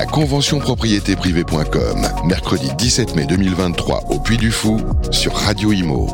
La 0.00 0.06
convention 0.06 0.60
propriété 0.60 1.14
privée.com, 1.14 2.06
mercredi 2.24 2.70
17 2.74 3.16
mai 3.16 3.26
2023 3.26 4.04
au 4.08 4.18
Puy 4.18 4.38
du 4.38 4.50
Fou 4.50 4.80
sur 5.10 5.34
Radio 5.34 5.72
Imo. 5.72 6.08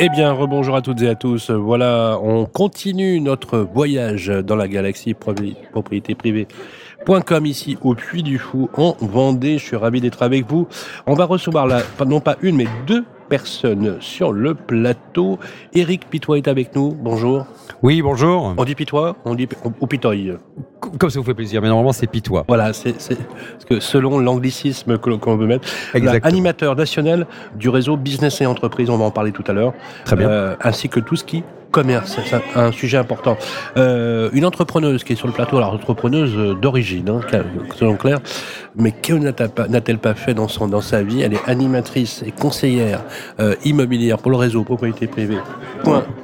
Eh 0.00 0.08
bien, 0.08 0.32
rebonjour 0.32 0.76
à 0.76 0.80
toutes 0.80 1.02
et 1.02 1.10
à 1.10 1.14
tous. 1.14 1.50
Voilà, 1.50 2.18
on 2.22 2.46
continue 2.46 3.20
notre 3.20 3.58
voyage 3.58 4.28
dans 4.28 4.56
la 4.56 4.66
galaxie 4.66 5.12
propriété 5.12 6.14
privée.com 6.14 7.44
ici 7.44 7.76
au 7.82 7.94
Puy 7.94 8.22
du 8.22 8.38
Fou 8.38 8.70
en 8.72 8.96
Vendée. 9.02 9.58
Je 9.58 9.64
suis 9.66 9.76
ravi 9.76 10.00
d'être 10.00 10.22
avec 10.22 10.50
vous. 10.50 10.66
On 11.06 11.12
va 11.12 11.26
recevoir 11.26 11.66
là, 11.66 11.82
non 12.06 12.20
pas 12.20 12.38
une, 12.40 12.56
mais 12.56 12.66
deux 12.86 13.04
personnes 13.28 13.96
sur 14.00 14.32
le 14.32 14.54
plateau. 14.54 15.38
Eric 15.74 16.08
Pitois 16.08 16.38
est 16.38 16.48
avec 16.48 16.74
nous. 16.74 16.96
Bonjour. 17.00 17.46
Oui, 17.82 18.02
bonjour. 18.02 18.54
On 18.56 18.64
dit 18.64 18.74
Pitois 18.74 19.16
On 19.24 19.34
dit 19.34 19.48
ou 19.80 19.86
Pitoy 19.86 20.32
Comme 20.98 21.10
ça 21.10 21.18
vous 21.18 21.24
fait 21.24 21.34
plaisir, 21.34 21.62
mais 21.62 21.68
normalement 21.68 21.92
c'est 21.92 22.06
Pitois. 22.06 22.44
Voilà, 22.48 22.72
c'est 22.72 22.92
parce 22.92 23.64
que 23.68 23.80
selon 23.80 24.18
l'anglicisme 24.18 24.98
que 24.98 25.10
l'on 25.10 25.36
veut 25.36 25.46
mettre, 25.46 25.68
animateur 26.22 26.76
national 26.76 27.26
du 27.56 27.68
réseau 27.68 27.96
Business 27.96 28.40
et 28.40 28.46
Entreprise, 28.46 28.90
on 28.90 28.96
va 28.96 29.04
en 29.04 29.10
parler 29.10 29.32
tout 29.32 29.44
à 29.46 29.52
l'heure. 29.52 29.74
Très 30.04 30.16
bien. 30.16 30.28
Euh, 30.28 30.56
ainsi 30.60 30.88
que 30.88 31.00
tout 31.00 31.16
ce 31.16 31.24
qui 31.24 31.42
commerce, 31.76 32.18
c'est 32.24 32.58
un 32.58 32.72
sujet 32.72 32.96
important. 32.96 33.36
Euh, 33.76 34.30
une 34.32 34.46
entrepreneuse 34.46 35.04
qui 35.04 35.12
est 35.12 35.16
sur 35.16 35.26
le 35.26 35.34
plateau, 35.34 35.58
alors 35.58 35.74
entrepreneuse 35.74 36.34
euh, 36.34 36.54
d'origine, 36.54 37.10
hein, 37.10 37.20
selon 37.74 37.96
Claire, 37.96 38.20
mais 38.76 38.92
que 38.92 39.12
n'a-t-elle 39.12 39.98
pas 39.98 40.14
fait 40.14 40.32
dans, 40.32 40.48
son, 40.48 40.68
dans 40.68 40.80
sa 40.80 41.02
vie? 41.02 41.20
Elle 41.20 41.34
est 41.34 41.46
animatrice 41.46 42.22
et 42.26 42.30
conseillère 42.30 43.02
euh, 43.40 43.56
immobilière 43.66 44.16
pour 44.16 44.30
le 44.30 44.38
réseau 44.38 44.64
propriété 44.64 45.06
privée. 45.06 45.36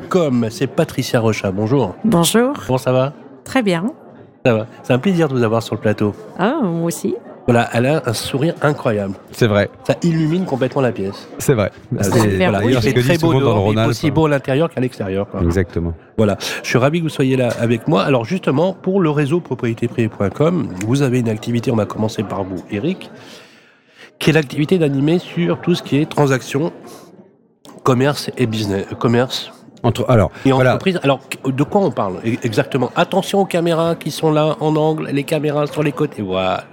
Comme 0.09 0.49
c'est 0.49 0.69
Patricia 0.69 1.21
Rocha. 1.21 1.51
Bonjour. 1.51 1.97
Bonjour. 2.03 2.55
Comment 2.67 2.79
ça 2.79 2.93
va? 2.93 3.13
Très 3.45 3.63
bien. 3.63 3.93
Ça 4.47 4.55
va. 4.55 4.67
C'est 4.83 4.95
un 4.95 4.99
plaisir 4.99 5.29
de 5.29 5.35
vous 5.35 5.43
avoir 5.43 5.63
sur 5.63 5.75
le 5.75 5.83
plateau. 5.83 6.15
Ah, 6.39 6.61
moi 6.63 6.87
aussi. 6.87 7.15
Voilà, 7.47 7.69
elle 7.73 7.87
a 7.87 8.03
un 8.07 8.13
sourire 8.13 8.55
incroyable. 8.63 9.15
C'est 9.33 9.49
vrai. 9.49 9.69
Ça 9.85 9.97
illumine 10.03 10.45
complètement 10.45 10.81
la 10.81 10.93
pièce. 10.93 11.29
C'est 11.39 11.55
vrai. 11.55 11.73
Ah, 11.99 12.03
c'est 12.03 12.93
très 12.93 13.19
beau 13.19 13.35
aussi 13.89 14.11
beau 14.11 14.27
à 14.27 14.29
l'intérieur 14.29 14.71
qu'à 14.71 14.81
l'extérieur. 14.81 15.27
Exactement. 15.43 15.95
Voilà. 16.17 16.37
Je 16.63 16.69
suis 16.69 16.79
ravi 16.79 16.99
que 16.99 17.05
vous 17.05 17.09
soyez 17.09 17.37
là 17.37 17.49
avec 17.59 17.89
moi. 17.89 18.05
Alors 18.05 18.25
justement, 18.25 18.75
pour 18.75 19.01
le 19.01 19.11
réseau 19.11 19.41
propriétéprivée.com, 19.41 20.69
vous 20.87 21.03
avez 21.03 21.19
une 21.19 21.29
activité, 21.29 21.71
on 21.73 21.77
va 21.77 21.87
commencer 21.87 22.23
par 22.23 22.45
vous, 22.45 22.63
Eric, 22.71 23.11
qui 24.19 24.31
est 24.31 24.33
l'activité 24.33 24.79
d'animer 24.79 25.19
sur 25.19 25.61
tout 25.61 25.75
ce 25.75 25.83
qui 25.83 25.97
est 25.97 26.09
transactions, 26.09 26.73
commerce 27.83 28.31
et 28.37 28.47
business. 28.47 28.87
Euh, 28.93 28.95
commerce, 28.95 29.51
entre, 29.83 30.09
alors, 30.09 30.31
et 30.45 30.53
entreprise. 30.53 31.01
Alors, 31.03 31.21
de 31.45 31.63
quoi 31.65 31.81
on 31.81 31.91
parle 31.91 32.21
exactement? 32.25 32.93
Attention 32.95 33.41
aux 33.41 33.47
caméras 33.47 33.97
qui 33.97 34.13
sont 34.13 34.31
là 34.31 34.57
en 34.61 34.77
angle, 34.77 35.09
les 35.09 35.25
caméras 35.25 35.67
sur 35.67 35.83
les 35.83 35.91
côtés. 35.91 36.23
Voilà. 36.23 36.65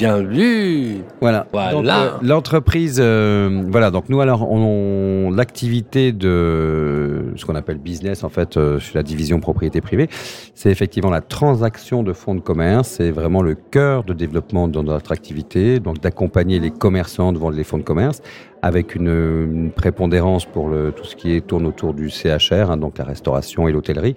Bien 0.00 0.22
vu. 0.22 1.02
Voilà. 1.20 1.46
voilà. 1.52 1.74
Euh, 1.84 2.10
l'entreprise, 2.22 2.98
euh, 3.00 3.64
voilà. 3.68 3.90
Donc 3.90 4.08
nous 4.08 4.22
alors, 4.22 4.50
on, 4.50 5.30
l'activité 5.30 6.12
de 6.12 7.34
ce 7.36 7.44
qu'on 7.44 7.54
appelle 7.54 7.76
business 7.76 8.24
en 8.24 8.30
fait 8.30 8.56
euh, 8.56 8.80
sur 8.80 8.96
la 8.96 9.02
division 9.02 9.40
propriété 9.40 9.82
privée, 9.82 10.08
c'est 10.54 10.70
effectivement 10.70 11.10
la 11.10 11.20
transaction 11.20 12.02
de 12.02 12.14
fonds 12.14 12.34
de 12.34 12.40
commerce. 12.40 12.88
C'est 12.96 13.10
vraiment 13.10 13.42
le 13.42 13.54
cœur 13.54 14.02
de 14.04 14.14
développement 14.14 14.68
de 14.68 14.80
notre 14.80 15.12
activité, 15.12 15.80
donc 15.80 16.00
d'accompagner 16.00 16.60
les 16.60 16.70
commerçants 16.70 17.34
devant 17.34 17.50
les 17.50 17.62
fonds 17.64 17.78
de 17.78 17.82
commerce 17.82 18.22
avec 18.62 18.94
une, 18.94 19.70
prépondérance 19.76 20.46
pour 20.46 20.70
le, 20.70 20.92
tout 20.92 21.04
ce 21.04 21.14
qui 21.14 21.34
est, 21.36 21.46
tourne 21.46 21.66
autour 21.66 21.92
du 21.92 22.08
CHR, 22.08 22.70
hein, 22.70 22.78
donc 22.78 22.96
la 22.96 23.04
restauration 23.04 23.68
et 23.68 23.72
l'hôtellerie, 23.72 24.16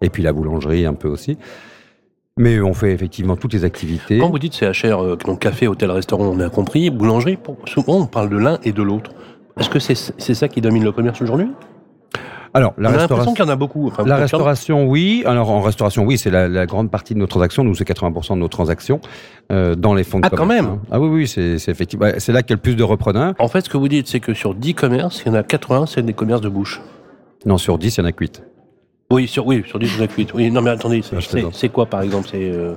et 0.00 0.10
puis 0.10 0.24
la 0.24 0.32
boulangerie 0.32 0.86
un 0.86 0.94
peu 0.94 1.08
aussi. 1.08 1.38
Mais 2.40 2.58
on 2.58 2.72
fait 2.72 2.92
effectivement 2.92 3.36
toutes 3.36 3.52
les 3.52 3.64
activités. 3.64 4.18
Quand 4.18 4.30
vous 4.30 4.38
dites 4.38 4.54
CHR, 4.54 5.02
euh, 5.02 5.16
donc 5.26 5.40
café, 5.40 5.68
hôtel, 5.68 5.90
restaurant, 5.90 6.24
on 6.24 6.40
a 6.40 6.48
compris, 6.48 6.88
boulangerie, 6.88 7.38
souvent 7.66 7.98
on 7.98 8.06
parle 8.06 8.30
de 8.30 8.38
l'un 8.38 8.58
et 8.64 8.72
de 8.72 8.82
l'autre. 8.82 9.10
Est-ce 9.58 9.68
que 9.68 9.78
c'est 9.78 10.34
ça 10.34 10.48
qui 10.48 10.62
domine 10.62 10.82
le 10.82 10.90
commerce 10.90 11.20
aujourd'hui? 11.20 11.48
Alors, 12.54 12.72
la 12.78 12.88
restauration. 12.88 13.34
qu'il 13.34 13.44
y 13.44 13.46
en 13.46 13.50
a 13.50 13.56
beaucoup. 13.56 13.92
la 14.06 14.16
restauration, 14.16 14.88
oui. 14.88 15.22
Alors, 15.26 15.50
en 15.50 15.60
restauration, 15.60 16.04
oui, 16.04 16.16
c'est 16.16 16.30
la, 16.30 16.64
grande 16.64 16.90
partie 16.90 17.12
de 17.12 17.18
nos 17.18 17.26
transactions. 17.26 17.62
Nous, 17.62 17.74
c'est 17.74 17.86
80% 17.86 18.34
de 18.34 18.38
nos 18.38 18.48
transactions 18.48 19.00
euh, 19.52 19.74
dans 19.74 19.92
les 19.92 20.02
fonds 20.02 20.18
de 20.18 20.26
ah, 20.26 20.30
quand 20.34 20.46
même 20.46 20.64
hein. 20.64 20.78
Ah 20.90 20.98
oui, 20.98 21.08
oui, 21.08 21.28
c'est 21.28 21.56
effectivement. 21.68 22.06
C'est 22.18 22.32
là 22.32 22.42
qu'il 22.42 22.50
y 22.50 22.54
a 22.54 22.56
le 22.56 22.62
plus 22.62 22.74
de 22.74 22.82
repreneurs. 22.82 23.34
En 23.38 23.48
fait, 23.48 23.60
ce 23.60 23.68
que 23.68 23.76
vous 23.76 23.88
dites, 23.88 24.08
c'est 24.08 24.20
que 24.20 24.32
sur 24.32 24.54
10 24.54 24.74
commerces, 24.74 25.22
il 25.24 25.28
y 25.28 25.30
en 25.30 25.34
a 25.34 25.42
80, 25.42 25.86
c'est 25.86 26.02
des 26.02 26.14
commerces 26.14 26.40
de 26.40 26.48
bouche. 26.48 26.80
Non, 27.44 27.58
sur 27.58 27.78
10, 27.78 27.96
il 27.96 28.00
y 28.00 28.02
en 28.02 28.08
a 28.08 28.12
8. 28.18 28.42
Oui, 29.10 29.26
sur, 29.26 29.44
oui, 29.46 29.64
sur 29.66 29.78
10 29.78 29.98
8. 30.16 30.34
Oui, 30.34 30.50
non, 30.50 30.62
mais 30.62 30.70
attendez, 30.70 31.02
c'est 31.52 31.68
quoi 31.68 31.86
par 31.86 32.02
exemple 32.02 32.28
C'est. 32.30 32.50
Euh, 32.50 32.74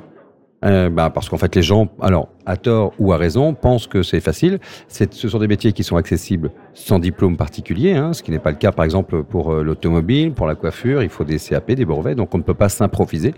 euh, 0.66 0.90
bah, 0.90 1.10
parce 1.10 1.28
qu'en 1.30 1.38
fait, 1.38 1.54
les 1.56 1.62
gens, 1.62 1.90
alors 2.02 2.30
à 2.46 2.58
tort 2.58 2.94
ou 2.98 3.12
à 3.14 3.18
raison, 3.18 3.54
pensent 3.54 3.86
que 3.86 4.02
c'est 4.02 4.22
facile. 4.22 4.60
Ce 4.88 5.28
sont 5.28 5.38
des 5.38 5.48
métiers 5.48 5.74
qui 5.74 5.84
sont 5.84 5.98
accessibles 5.98 6.52
sans 6.74 7.00
diplôme 7.00 7.38
particulier, 7.38 7.94
hein, 7.94 8.14
ce 8.14 8.24
qui 8.24 8.32
n'est 8.32 8.40
pas 8.40 8.52
le 8.52 8.58
cas, 8.58 8.72
par 8.72 8.86
exemple, 8.86 9.24
pour 9.24 9.54
euh, 9.54 9.62
l'automobile, 9.62 10.32
pour 10.32 10.48
la 10.48 10.56
coiffure. 10.56 11.04
Il 11.04 11.10
faut 11.10 11.26
des 11.26 11.38
CAP, 11.38 11.74
des 11.74 11.86
brevets, 11.86 12.16
donc 12.16 12.34
on 12.34 12.38
ne 12.38 12.44
peut 12.44 12.54
pas 12.54 12.70
s'improviser. 12.70 13.34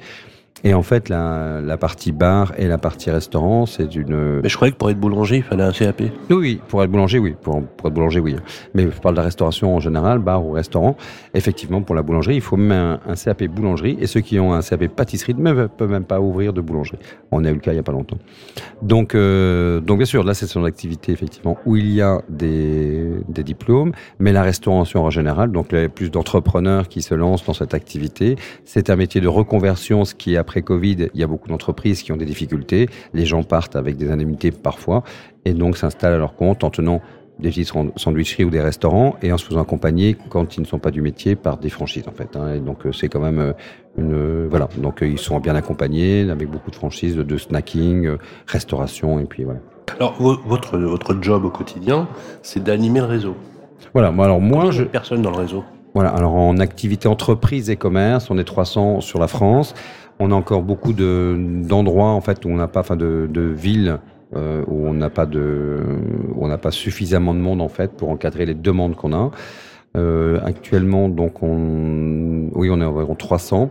Et 0.63 0.73
en 0.73 0.81
fait, 0.81 1.09
la, 1.09 1.59
la, 1.61 1.77
partie 1.77 2.11
bar 2.11 2.53
et 2.57 2.67
la 2.67 2.77
partie 2.77 3.11
restaurant, 3.11 3.65
c'est 3.65 3.93
une. 3.93 4.39
Mais 4.41 4.49
je 4.49 4.55
croyais 4.55 4.71
que 4.71 4.77
pour 4.77 4.89
être 4.89 4.99
boulanger, 4.99 5.37
il 5.37 5.43
fallait 5.43 5.63
un 5.63 5.71
CAP. 5.71 6.03
Oui, 6.29 6.61
pour 6.69 6.81
être 6.81 6.89
boulanger, 6.89 7.19
oui. 7.19 7.35
Pour, 7.39 7.61
pour, 7.61 7.89
être 7.89 7.93
boulanger, 7.93 8.21
oui. 8.21 8.35
Mais 8.73 8.83
je 8.83 9.01
parle 9.01 9.15
de 9.15 9.19
la 9.19 9.25
restauration 9.25 9.75
en 9.75 9.79
général, 9.79 10.19
bar 10.19 10.45
ou 10.45 10.51
restaurant. 10.51 10.95
Effectivement, 11.33 11.81
pour 11.81 11.93
la 11.93 12.01
boulangerie, 12.01 12.35
il 12.35 12.41
faut 12.41 12.55
même 12.55 12.99
un, 13.05 13.15
CAP 13.15 13.43
boulangerie. 13.43 13.97
Et 13.99 14.07
ceux 14.07 14.21
qui 14.21 14.39
ont 14.39 14.53
un 14.53 14.61
CAP 14.61 14.87
pâtisserie 14.87 15.35
ne 15.35 15.67
peuvent 15.67 15.91
même 15.91 16.05
pas 16.05 16.21
ouvrir 16.21 16.53
de 16.53 16.61
boulangerie. 16.61 16.99
On 17.31 17.43
a 17.43 17.51
eu 17.51 17.55
le 17.55 17.59
cas 17.59 17.71
il 17.71 17.75
n'y 17.75 17.79
a 17.79 17.83
pas 17.83 17.91
longtemps. 17.91 18.17
Donc, 18.81 19.13
euh, 19.13 19.81
donc 19.81 19.97
bien 19.97 20.05
sûr, 20.05 20.23
là, 20.23 20.33
c'est 20.33 20.47
son 20.47 20.63
activité, 20.63 21.11
effectivement, 21.11 21.57
où 21.65 21.75
il 21.75 21.91
y 21.91 22.01
a 22.01 22.21
des, 22.29 23.11
des 23.27 23.43
diplômes. 23.43 23.91
Mais 24.19 24.31
la 24.31 24.41
restauration 24.41 25.03
en 25.03 25.09
général, 25.09 25.51
donc 25.51 25.67
il 25.73 25.79
y 25.79 25.83
a 25.83 25.89
plus 25.89 26.09
d'entrepreneurs 26.09 26.87
qui 26.87 27.01
se 27.01 27.13
lancent 27.13 27.45
dans 27.45 27.53
cette 27.53 27.73
activité. 27.73 28.37
C'est 28.63 28.89
un 28.89 28.95
métier 28.95 29.19
de 29.19 29.27
reconversion, 29.27 30.05
ce 30.05 30.15
qui 30.15 30.35
est 30.35 30.44
après 30.45 30.61
Covid, 30.61 31.09
il 31.15 31.19
y 31.19 31.23
a 31.23 31.27
beaucoup 31.27 31.49
d'entreprises 31.49 32.03
qui 32.03 32.11
ont 32.11 32.17
des 32.17 32.25
difficultés. 32.25 32.87
Les 33.15 33.25
gens 33.25 33.41
partent 33.41 33.75
avec 33.75 33.97
des 33.97 34.11
indemnités 34.11 34.51
parfois 34.51 35.03
et 35.43 35.53
donc 35.53 35.75
s'installent 35.75 36.13
à 36.13 36.19
leur 36.19 36.35
compte 36.35 36.63
en 36.63 36.69
tenant 36.69 37.01
des 37.39 37.49
petites 37.49 37.71
sandwicheries 37.95 38.45
ou 38.45 38.51
des 38.51 38.61
restaurants 38.61 39.15
et 39.23 39.33
en 39.33 39.37
se 39.37 39.45
faisant 39.45 39.61
accompagner 39.61 40.15
quand 40.29 40.55
ils 40.55 40.61
ne 40.61 40.65
sont 40.65 40.77
pas 40.77 40.91
du 40.91 41.01
métier 41.01 41.35
par 41.35 41.57
des 41.57 41.69
franchises 41.69 42.07
en 42.07 42.11
fait. 42.11 42.35
Hein. 42.35 42.53
Et 42.53 42.59
donc 42.59 42.85
euh, 42.85 42.91
c'est 42.91 43.09
quand 43.09 43.19
même 43.19 43.39
euh, 43.39 43.53
une 43.97 44.13
euh, 44.13 44.47
voilà. 44.49 44.69
Donc 44.77 44.99
ils 45.01 45.17
sont 45.17 45.39
bien 45.39 45.55
accompagnés 45.55 46.29
avec 46.29 46.47
beaucoup 46.47 46.69
de 46.69 46.75
franchises 46.75 47.15
de 47.15 47.37
snacking, 47.37 48.17
restauration 48.45 49.19
et 49.19 49.25
puis 49.25 49.43
voilà. 49.45 49.61
Alors 49.99 50.13
votre 50.21 50.77
votre 50.77 51.17
job 51.21 51.43
au 51.43 51.49
quotidien, 51.49 52.07
c'est 52.43 52.63
d'animer 52.63 52.99
le 52.99 53.07
réseau. 53.07 53.35
Voilà. 53.93 54.11
Moi 54.11 54.25
alors 54.25 54.39
moi 54.39 54.69
je 54.71 54.83
personne 54.83 55.23
dans 55.23 55.31
le 55.31 55.37
réseau? 55.37 55.63
Voilà. 55.95 56.09
Alors 56.09 56.35
en 56.35 56.57
activité 56.59 57.07
entreprise 57.07 57.69
et 57.69 57.77
commerce, 57.77 58.29
on 58.29 58.37
est 58.37 58.43
300 58.43 59.01
sur 59.01 59.17
la 59.17 59.27
France. 59.27 59.73
On 60.19 60.31
a 60.31 60.35
encore 60.35 60.61
beaucoup 60.61 60.93
d'endroits 60.93 62.09
en 62.09 62.21
fait 62.21 62.45
où 62.45 62.49
on 62.49 62.55
n'a 62.55 62.67
pas, 62.67 62.79
enfin 62.79 62.95
de, 62.95 63.27
de 63.29 63.41
villes 63.41 63.99
euh, 64.35 64.63
où 64.67 64.87
on 64.87 64.93
n'a 64.93 65.09
pas 65.09 65.25
de, 65.25 65.79
on 66.37 66.47
n'a 66.47 66.57
pas 66.57 66.71
suffisamment 66.71 67.33
de 67.33 67.39
monde 67.39 67.61
en 67.61 67.69
fait 67.69 67.91
pour 67.91 68.09
encadrer 68.09 68.45
les 68.45 68.53
demandes 68.53 68.95
qu'on 68.95 69.13
a. 69.13 69.31
Euh, 69.95 70.39
actuellement, 70.43 71.07
donc 71.07 71.41
on, 71.41 72.49
oui, 72.53 72.69
on 72.69 72.81
est 72.81 72.85
environ 72.85 73.15
300. 73.15 73.69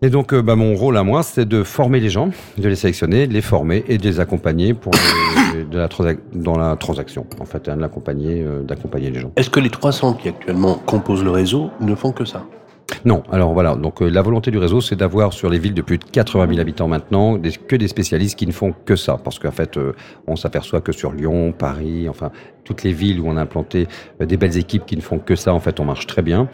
Et 0.00 0.10
donc, 0.10 0.32
euh, 0.32 0.42
bah, 0.42 0.54
mon 0.54 0.76
rôle 0.76 0.96
à 0.96 1.02
moi, 1.02 1.24
c'est 1.24 1.44
de 1.44 1.64
former 1.64 1.98
les 1.98 2.08
gens, 2.08 2.30
de 2.56 2.68
les 2.68 2.76
sélectionner, 2.76 3.26
de 3.26 3.32
les 3.32 3.40
former 3.40 3.84
et 3.88 3.98
de 3.98 4.04
les 4.04 4.20
accompagner 4.20 4.74
pour 4.74 4.92
de 4.92 5.76
la 5.76 5.88
dans 6.34 6.56
la 6.56 6.76
transaction. 6.76 7.26
En 7.40 7.44
fait, 7.44 7.68
hein, 7.68 7.76
d'accompagner 7.76 9.10
les 9.10 9.18
gens. 9.18 9.32
Est-ce 9.34 9.50
que 9.50 9.58
les 9.58 9.70
300 9.70 10.14
qui 10.14 10.28
actuellement 10.28 10.74
composent 10.86 11.24
le 11.24 11.32
réseau 11.32 11.70
ne 11.80 11.96
font 11.96 12.12
que 12.12 12.24
ça? 12.24 12.44
Non, 13.04 13.22
alors 13.30 13.52
voilà, 13.52 13.76
donc 13.76 14.02
euh, 14.02 14.08
la 14.08 14.22
volonté 14.22 14.50
du 14.50 14.58
réseau, 14.58 14.80
c'est 14.80 14.96
d'avoir 14.96 15.32
sur 15.32 15.50
les 15.50 15.58
villes 15.58 15.74
de 15.74 15.82
plus 15.82 15.98
de 15.98 16.04
80 16.04 16.48
000 16.48 16.60
habitants 16.60 16.88
maintenant 16.88 17.38
que 17.68 17.76
des 17.76 17.88
spécialistes 17.88 18.38
qui 18.38 18.46
ne 18.46 18.52
font 18.52 18.74
que 18.84 18.96
ça, 18.96 19.18
parce 19.22 19.38
qu'en 19.38 19.50
fait, 19.50 19.76
euh, 19.76 19.92
on 20.26 20.36
s'aperçoit 20.36 20.80
que 20.80 20.92
sur 20.92 21.12
Lyon, 21.12 21.52
Paris, 21.52 22.08
enfin 22.08 22.30
toutes 22.64 22.82
les 22.82 22.92
villes 22.92 23.20
où 23.20 23.28
on 23.28 23.36
a 23.36 23.42
implanté 23.42 23.88
euh, 24.20 24.26
des 24.26 24.36
belles 24.36 24.56
équipes 24.56 24.84
qui 24.86 24.96
ne 24.96 25.00
font 25.00 25.18
que 25.18 25.36
ça, 25.36 25.54
en 25.54 25.60
fait, 25.60 25.80
on 25.80 25.84
marche 25.84 26.06
très 26.06 26.22
bien. 26.22 26.48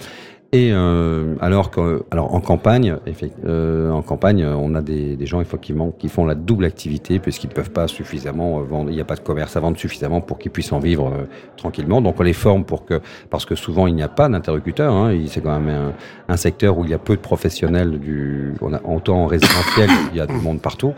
Et 0.55 0.71
euh, 0.73 1.35
alors 1.41 1.73
que, 1.73 2.05
alors 2.13 2.33
en 2.33 2.41
campagne, 2.41 2.97
euh, 3.45 3.91
en 3.91 4.03
campagne, 4.03 4.47
on 4.47 4.77
a 4.77 4.83
des, 4.83 5.17
des, 5.17 5.27
gens 5.27 5.41
effectivement 5.41 5.91
qui 5.91 6.09
font 6.09 6.25
la 6.27 6.37
double 6.37 6.65
activité 6.65 7.19
puisqu'ils 7.19 7.49
ne 7.49 7.55
peuvent 7.55 7.73
pas 7.73 7.89
suffisamment 7.89 8.61
euh, 8.61 8.63
vendre. 8.63 8.89
Il 8.89 8.95
n'y 8.95 9.01
a 9.01 9.05
pas 9.05 9.17
de 9.17 9.21
commerce 9.21 9.57
à 9.57 9.61
vendre 9.61 9.77
suffisamment 9.77 10.21
pour 10.21 10.39
qu'ils 10.39 10.53
puissent 10.53 10.71
en 10.71 10.79
vivre 10.79 11.09
euh, 11.09 11.25
tranquillement. 11.57 12.01
Donc 12.01 12.21
on 12.21 12.23
les 12.23 12.33
forme 12.33 12.65
pour 12.65 12.85
que, 12.85 13.01
parce 13.31 13.45
que 13.47 13.57
souvent 13.57 13.89
il 13.89 13.97
n'y 13.97 14.05
a 14.05 14.09
pas 14.09 14.29
d'interlocuteur. 14.29 14.95
Hein, 14.95 15.19
c'est 15.27 15.43
quand 15.43 15.59
même 15.59 15.75
un, 15.75 15.93
un, 16.33 16.37
secteur 16.37 16.79
où 16.79 16.85
il 16.85 16.91
y 16.93 16.95
a 16.95 16.99
peu 16.99 17.17
de 17.17 17.21
professionnels. 17.21 17.99
Du, 17.99 18.55
on 18.61 18.73
a, 18.75 18.81
autant 18.85 19.25
en 19.25 19.27
résidentiel, 19.27 19.91
il 20.13 20.19
y 20.19 20.21
a 20.21 20.27
du 20.29 20.35
monde 20.35 20.61
partout. 20.61 20.93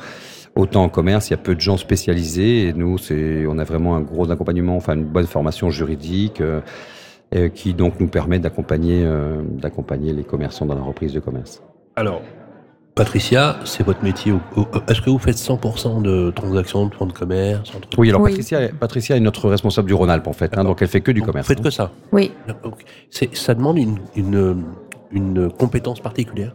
Autant 0.54 0.84
en 0.84 0.90
commerce, 0.90 1.30
il 1.30 1.32
y 1.32 1.34
a 1.34 1.38
peu 1.38 1.54
de 1.54 1.60
gens 1.62 1.78
spécialisés. 1.78 2.68
Et 2.68 2.72
nous, 2.74 2.98
c'est, 2.98 3.46
on 3.46 3.56
a 3.56 3.64
vraiment 3.64 3.96
un 3.96 4.02
gros 4.02 4.30
accompagnement, 4.30 4.76
enfin 4.76 4.96
une 4.96 5.04
bonne 5.04 5.26
formation 5.26 5.70
juridique. 5.70 6.42
Euh, 7.34 7.48
qui 7.48 7.74
donc 7.74 7.98
nous 7.98 8.06
permet 8.06 8.38
d'accompagner 8.38 9.02
euh, 9.04 9.42
d'accompagner 9.60 10.12
les 10.12 10.22
commerçants 10.22 10.64
dans 10.64 10.76
la 10.76 10.82
reprise 10.82 11.12
de 11.12 11.18
commerce. 11.18 11.60
Alors, 11.96 12.22
Patricia, 12.94 13.56
c'est 13.64 13.82
votre 13.84 14.02
métier. 14.04 14.32
Est-ce 14.88 15.00
que 15.02 15.10
vous 15.10 15.18
faites 15.18 15.36
100% 15.36 16.02
de 16.02 16.30
transactions 16.30 16.86
de 16.86 16.94
fonds 16.94 17.06
de 17.06 17.12
commerce 17.12 17.72
Oui, 17.98 18.10
alors 18.10 18.22
Patricia, 18.22 18.60
Patricia 18.78 19.16
est 19.16 19.20
notre 19.20 19.48
responsable 19.50 19.88
du 19.88 19.94
Rhône-Alpes 19.94 20.28
en 20.28 20.32
fait, 20.32 20.56
hein, 20.56 20.62
donc 20.62 20.80
elle 20.82 20.88
fait 20.88 21.00
que 21.00 21.10
du 21.10 21.20
commerce. 21.20 21.46
Vous 21.48 21.54
faites 21.54 21.58
hein. 21.60 21.64
que 21.64 21.70
ça 21.70 21.90
Oui. 22.12 22.30
Ça 23.32 23.54
demande 23.54 23.76
une, 23.78 23.98
une, 24.14 24.62
une 25.10 25.50
compétence 25.50 25.98
particulière? 25.98 26.54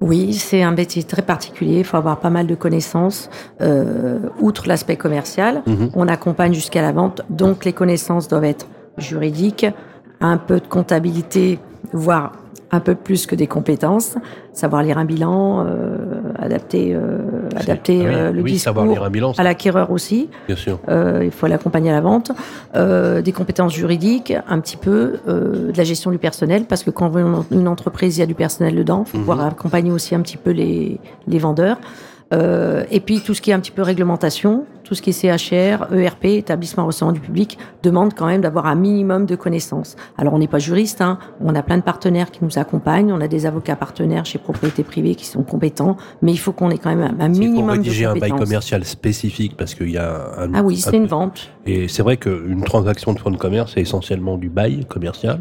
Oui, 0.00 0.32
c'est 0.34 0.62
un 0.62 0.72
métier 0.72 1.02
très 1.04 1.22
particulier. 1.22 1.78
Il 1.78 1.84
faut 1.84 1.98
avoir 1.98 2.18
pas 2.18 2.30
mal 2.30 2.46
de 2.46 2.54
connaissances. 2.54 3.30
Euh, 3.60 4.18
outre 4.40 4.66
l'aspect 4.66 4.96
commercial, 4.96 5.62
Mhm. 5.66 5.90
on 5.94 6.08
accompagne 6.08 6.52
jusqu'à 6.52 6.82
la 6.82 6.90
vente. 6.92 7.22
Donc, 7.30 7.64
les 7.64 7.72
connaissances 7.74 8.26
doivent 8.26 8.44
être 8.44 8.66
juridiques, 8.98 9.66
un 10.20 10.36
peu 10.36 10.60
de 10.60 10.66
comptabilité, 10.66 11.58
voire 11.92 12.32
un 12.72 12.78
peu 12.80 12.94
plus 12.94 13.26
que 13.26 13.34
des 13.34 13.48
compétences. 13.48 14.16
Savoir 14.52 14.82
lire 14.84 14.96
un 14.98 15.04
bilan, 15.04 15.64
euh, 15.66 16.20
adapter, 16.38 16.94
euh, 16.94 17.18
adapter 17.56 18.02
Ah 18.04 18.08
oui, 18.08 18.14
euh, 18.14 18.32
le 18.32 18.42
oui, 18.42 18.58
savoir 18.58 18.84
discours 18.84 18.98
lire 19.00 19.06
un 19.08 19.10
bilan, 19.10 19.32
à 19.38 19.42
l'acquéreur 19.42 19.90
aussi. 19.90 20.28
bien 20.46 20.54
sûr. 20.56 20.78
Euh, 20.88 21.20
il 21.24 21.30
faut 21.32 21.46
l'accompagner 21.48 21.90
à 21.90 21.94
la 21.94 22.00
vente, 22.00 22.30
euh, 22.76 23.22
des 23.22 23.32
compétences 23.32 23.74
juridiques, 23.74 24.32
un 24.48 24.60
petit 24.60 24.76
peu 24.76 25.14
euh, 25.26 25.72
de 25.72 25.76
la 25.76 25.84
gestion 25.84 26.10
du 26.12 26.18
personnel, 26.18 26.64
parce 26.68 26.84
que 26.84 26.90
quand 26.90 27.10
on 27.14 27.44
une 27.50 27.66
entreprise, 27.68 28.18
il 28.18 28.20
y 28.20 28.22
a 28.22 28.26
du 28.26 28.34
personnel 28.34 28.76
dedans, 28.76 29.04
il 29.06 29.10
faut 29.10 29.18
Mhm. 29.18 29.24
pouvoir 29.24 29.46
accompagner 29.46 29.90
aussi 29.90 30.14
un 30.14 30.20
petit 30.20 30.36
peu 30.36 30.50
les, 30.50 31.00
les 31.26 31.38
vendeurs. 31.38 31.78
Euh, 32.32 32.84
et 32.90 33.00
puis 33.00 33.20
tout 33.20 33.34
ce 33.34 33.40
qui 33.40 33.50
est 33.50 33.54
un 33.54 33.58
petit 33.60 33.72
peu 33.72 33.82
réglementation, 33.82 34.64
tout 34.84 34.94
ce 34.94 35.02
qui 35.02 35.10
est 35.10 35.12
CHR, 35.12 35.92
ERP, 35.92 36.24
établissement 36.26 36.86
recevant 36.86 37.10
du 37.12 37.18
public, 37.20 37.58
demande 37.82 38.14
quand 38.14 38.26
même 38.26 38.40
d'avoir 38.40 38.66
un 38.66 38.76
minimum 38.76 39.26
de 39.26 39.34
connaissances. 39.34 39.96
Alors 40.16 40.34
on 40.34 40.38
n'est 40.38 40.46
pas 40.48 40.58
juriste, 40.60 41.00
hein, 41.00 41.18
on 41.40 41.54
a 41.56 41.62
plein 41.62 41.76
de 41.78 41.82
partenaires 41.82 42.30
qui 42.30 42.44
nous 42.44 42.58
accompagnent, 42.58 43.12
on 43.12 43.20
a 43.20 43.26
des 43.28 43.46
avocats 43.46 43.74
partenaires 43.76 44.26
chez 44.26 44.38
propriété 44.38 44.84
privée 44.84 45.14
qui 45.16 45.26
sont 45.26 45.42
compétents, 45.42 45.96
mais 46.22 46.30
il 46.32 46.38
faut 46.38 46.52
qu'on 46.52 46.70
ait 46.70 46.78
quand 46.78 46.94
même 46.94 47.02
un, 47.02 47.08
C'est 47.10 47.16
pour 47.40 47.48
minimum 47.48 47.66
de 47.66 47.70
rédiger 47.82 48.04
un 48.04 48.12
bail 48.12 48.30
compétences. 48.30 48.40
commercial 48.48 48.84
spécifique 48.84 49.56
parce 49.56 49.74
qu'il 49.74 49.90
y 49.90 49.98
a 49.98 50.32
un. 50.38 50.54
Ah 50.54 50.62
oui, 50.62 50.74
un- 50.86 50.90
c'est 50.90 50.96
une 50.96 51.06
vente. 51.06 51.50
Et 51.66 51.88
c'est 51.88 52.02
vrai 52.02 52.16
qu'une 52.16 52.62
transaction 52.64 53.12
de 53.12 53.18
fonds 53.18 53.30
de 53.32 53.36
commerce, 53.38 53.72
c'est 53.74 53.80
essentiellement 53.80 54.36
du 54.38 54.48
bail 54.50 54.84
commercial. 54.86 55.40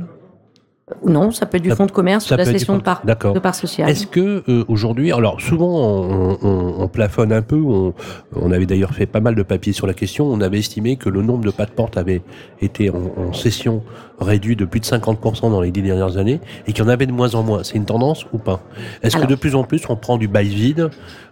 Non, 1.05 1.31
ça 1.31 1.45
peut 1.45 1.57
être 1.57 1.63
du 1.63 1.69
Ça- 1.69 1.75
fonds 1.75 1.85
de 1.85 1.91
commerce 1.91 2.25
ou 2.29 2.33
de 2.33 2.37
la 2.37 2.45
cession 2.45 2.73
de 2.73 2.79
de- 2.79 2.83
part, 2.83 3.01
D'accord. 3.03 3.33
de 3.33 3.39
part 3.39 3.53
sociale. 3.55 3.89
Est-ce 3.89 4.07
que 4.07 4.43
euh, 4.49 4.65
aujourd'hui, 4.67 5.11
alors 5.11 5.39
souvent 5.39 5.67
on, 5.69 6.37
on- 6.41 6.73
on 6.81 6.87
plafonne 6.87 7.31
un 7.31 7.41
peu, 7.41 7.57
on, 7.57 7.93
on 8.35 8.51
avait 8.51 8.65
d'ailleurs 8.65 8.93
fait 8.93 9.05
pas 9.05 9.19
mal 9.19 9.35
de 9.35 9.43
papiers 9.43 9.71
sur 9.73 9.85
la 9.87 9.93
question, 9.93 10.25
on 10.27 10.41
avait 10.41 10.59
estimé 10.59 10.95
que 10.95 11.07
le 11.09 11.21
nombre 11.21 11.45
de 11.45 11.51
pas 11.51 11.65
de 11.65 11.71
porte 11.71 11.97
avait 11.97 12.21
été 12.61 12.89
en, 12.89 12.95
en 13.17 13.33
session 13.33 13.83
réduit 14.19 14.55
de 14.55 14.65
plus 14.65 14.79
de 14.79 14.85
50% 14.85 15.51
dans 15.51 15.61
les 15.61 15.71
dix 15.71 15.81
dernières 15.81 16.17
années 16.17 16.41
et 16.67 16.73
qu'il 16.73 16.83
y 16.83 16.87
en 16.87 16.89
avait 16.89 17.05
de 17.05 17.11
moins 17.13 17.35
en 17.35 17.43
moins. 17.43 17.63
C'est 17.63 17.75
une 17.75 17.85
tendance 17.85 18.25
ou 18.33 18.37
pas? 18.37 18.59
Est-ce 19.03 19.15
que 19.17 19.25
de 19.27 19.35
plus 19.35 19.55
en 19.55 19.63
plus 19.63 19.81
on 19.89 19.95
prend 19.95 20.17
du 20.17 20.27
bail 20.27 20.47
vide 20.49 20.89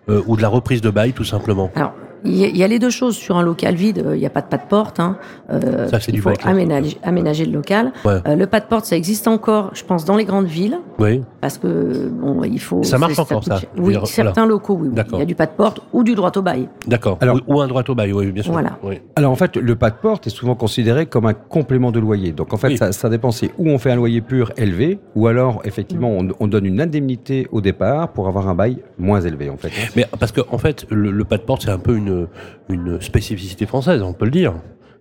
euh, 0.10 0.22
ou 0.28 0.38
de 0.38 0.42
la 0.42 0.50
reprise 0.50 0.82
de 0.82 0.90
bail 0.90 1.14
tout 1.14 1.24
simplement? 1.26 1.72
Alors, 1.76 1.94
il 2.28 2.36
y, 2.38 2.44
a- 2.46 2.48
il 2.48 2.58
y 2.58 2.64
a 2.64 2.68
les 2.68 2.80
deux 2.80 2.90
choses. 2.90 3.16
Sur 3.16 3.38
un 3.38 3.44
local 3.44 3.76
vide, 3.76 4.04
euh, 4.06 4.16
il 4.16 4.20
n'y 4.20 4.26
a 4.26 4.30
pas 4.30 4.42
de 4.42 4.48
pas 4.48 4.58
de 4.58 4.68
porte. 4.68 5.00
Hein. 5.00 5.18
Euh, 5.52 5.88
Ça, 5.88 6.00
c'est 6.00 6.12
du 6.12 6.22
faut 6.22 6.32
aménager, 6.44 6.98
aménager 7.04 7.46
le 7.46 7.52
local. 7.54 7.92
Ouais. 8.06 8.20
Euh, 8.28 8.36
le 8.36 8.48
pas 8.48 8.60
de 8.60 8.66
porte, 8.66 8.86
ça 8.86 8.96
existe 8.96 9.28
encore, 9.28 9.72
je 9.74 9.84
pense, 9.84 10.06
dans 10.06 10.16
les 10.16 10.26
grandes 10.26 10.46
villes, 10.48 10.78
Oui, 11.00 11.24
parce 11.42 11.58
que 11.58 12.10
bon, 12.10 12.44
il 12.44 12.60
faut. 12.60 12.84
Ça 12.84 12.98
marche 12.98 13.14
c'est- 13.14 13.22
encore, 13.22 13.40
coûte 13.42 13.54
ça. 13.54 13.60
Oui, 13.78 13.94
dire, 13.94 14.06
certains 14.08 14.46
locaux, 14.46 14.78
oui. 14.80 14.90
Il 15.14 15.20
y 15.20 15.22
a 15.22 15.26
du 15.26 15.36
pas 15.36 15.46
de 15.46 15.52
porte 15.52 15.82
ou 15.94 16.04
du 16.04 16.16
droit 16.16 16.32
au 16.36 16.42
bail. 16.42 16.68
d'accord. 16.88 17.18
Alors- 17.22 17.38
ou, 17.48 17.56
ou 17.56 17.62
un 17.62 17.68
droit 17.68 17.84
au 17.88 17.96
bail, 17.96 18.14
oui, 18.14 18.32
bien 18.32 18.44
sûr. 18.44 18.52
Voilà. 18.52 18.78
Oui. 18.84 19.00
Alors 19.16 19.32
en 19.32 19.36
fait, 19.36 19.56
le 19.58 19.76
pas 19.76 19.90
de 19.90 19.96
porte 19.96 20.28
est 20.28 20.32
souvent 20.32 20.56
considéré 20.56 21.06
comme 21.06 21.26
un 21.26 21.34
complément 21.34 21.92
de 21.92 22.00
loyer. 22.00 22.32
Donc 22.32 22.54
en 22.54 22.58
fait, 22.58 22.68
Oui. 22.70 22.78
ça, 22.78 22.92
ça 22.92 23.10
dépend. 23.10 23.32
C'est 23.32 23.52
où 23.58 23.68
on 23.70 23.78
fait 23.78 23.92
un 23.92 23.96
loyer 23.96 24.22
pur 24.22 24.52
élevé, 24.58 25.00
ou 25.16 25.28
alors 25.28 25.62
effectivement 25.66 26.10
on, 26.10 26.28
on 26.40 26.48
donne 26.48 26.66
une 26.66 26.82
indemnité 26.82 27.48
au 27.52 27.62
départ 27.62 28.10
pour 28.10 28.28
avoir 28.28 28.48
un 28.50 28.56
bail 28.56 28.80
moins 28.98 29.22
élevé 29.22 29.50
en 29.50 29.58
fait. 29.58 29.68
hein. 29.70 29.88
Mais 29.96 30.06
parce 30.20 30.32
que 30.32 30.42
en 30.52 30.58
fait, 30.58 30.86
le, 30.90 31.12
le 31.12 31.24
pas 31.24 31.38
de 31.38 31.44
porte, 31.44 31.64
c'est 31.64 31.70
un 31.70 31.78
peu 31.78 31.96
une, 31.96 32.17
une 32.70 33.00
spécificité 33.02 33.66
française, 33.66 34.02
on 34.02 34.14
peut 34.14 34.26
le 34.26 34.32
dire. 34.32 34.54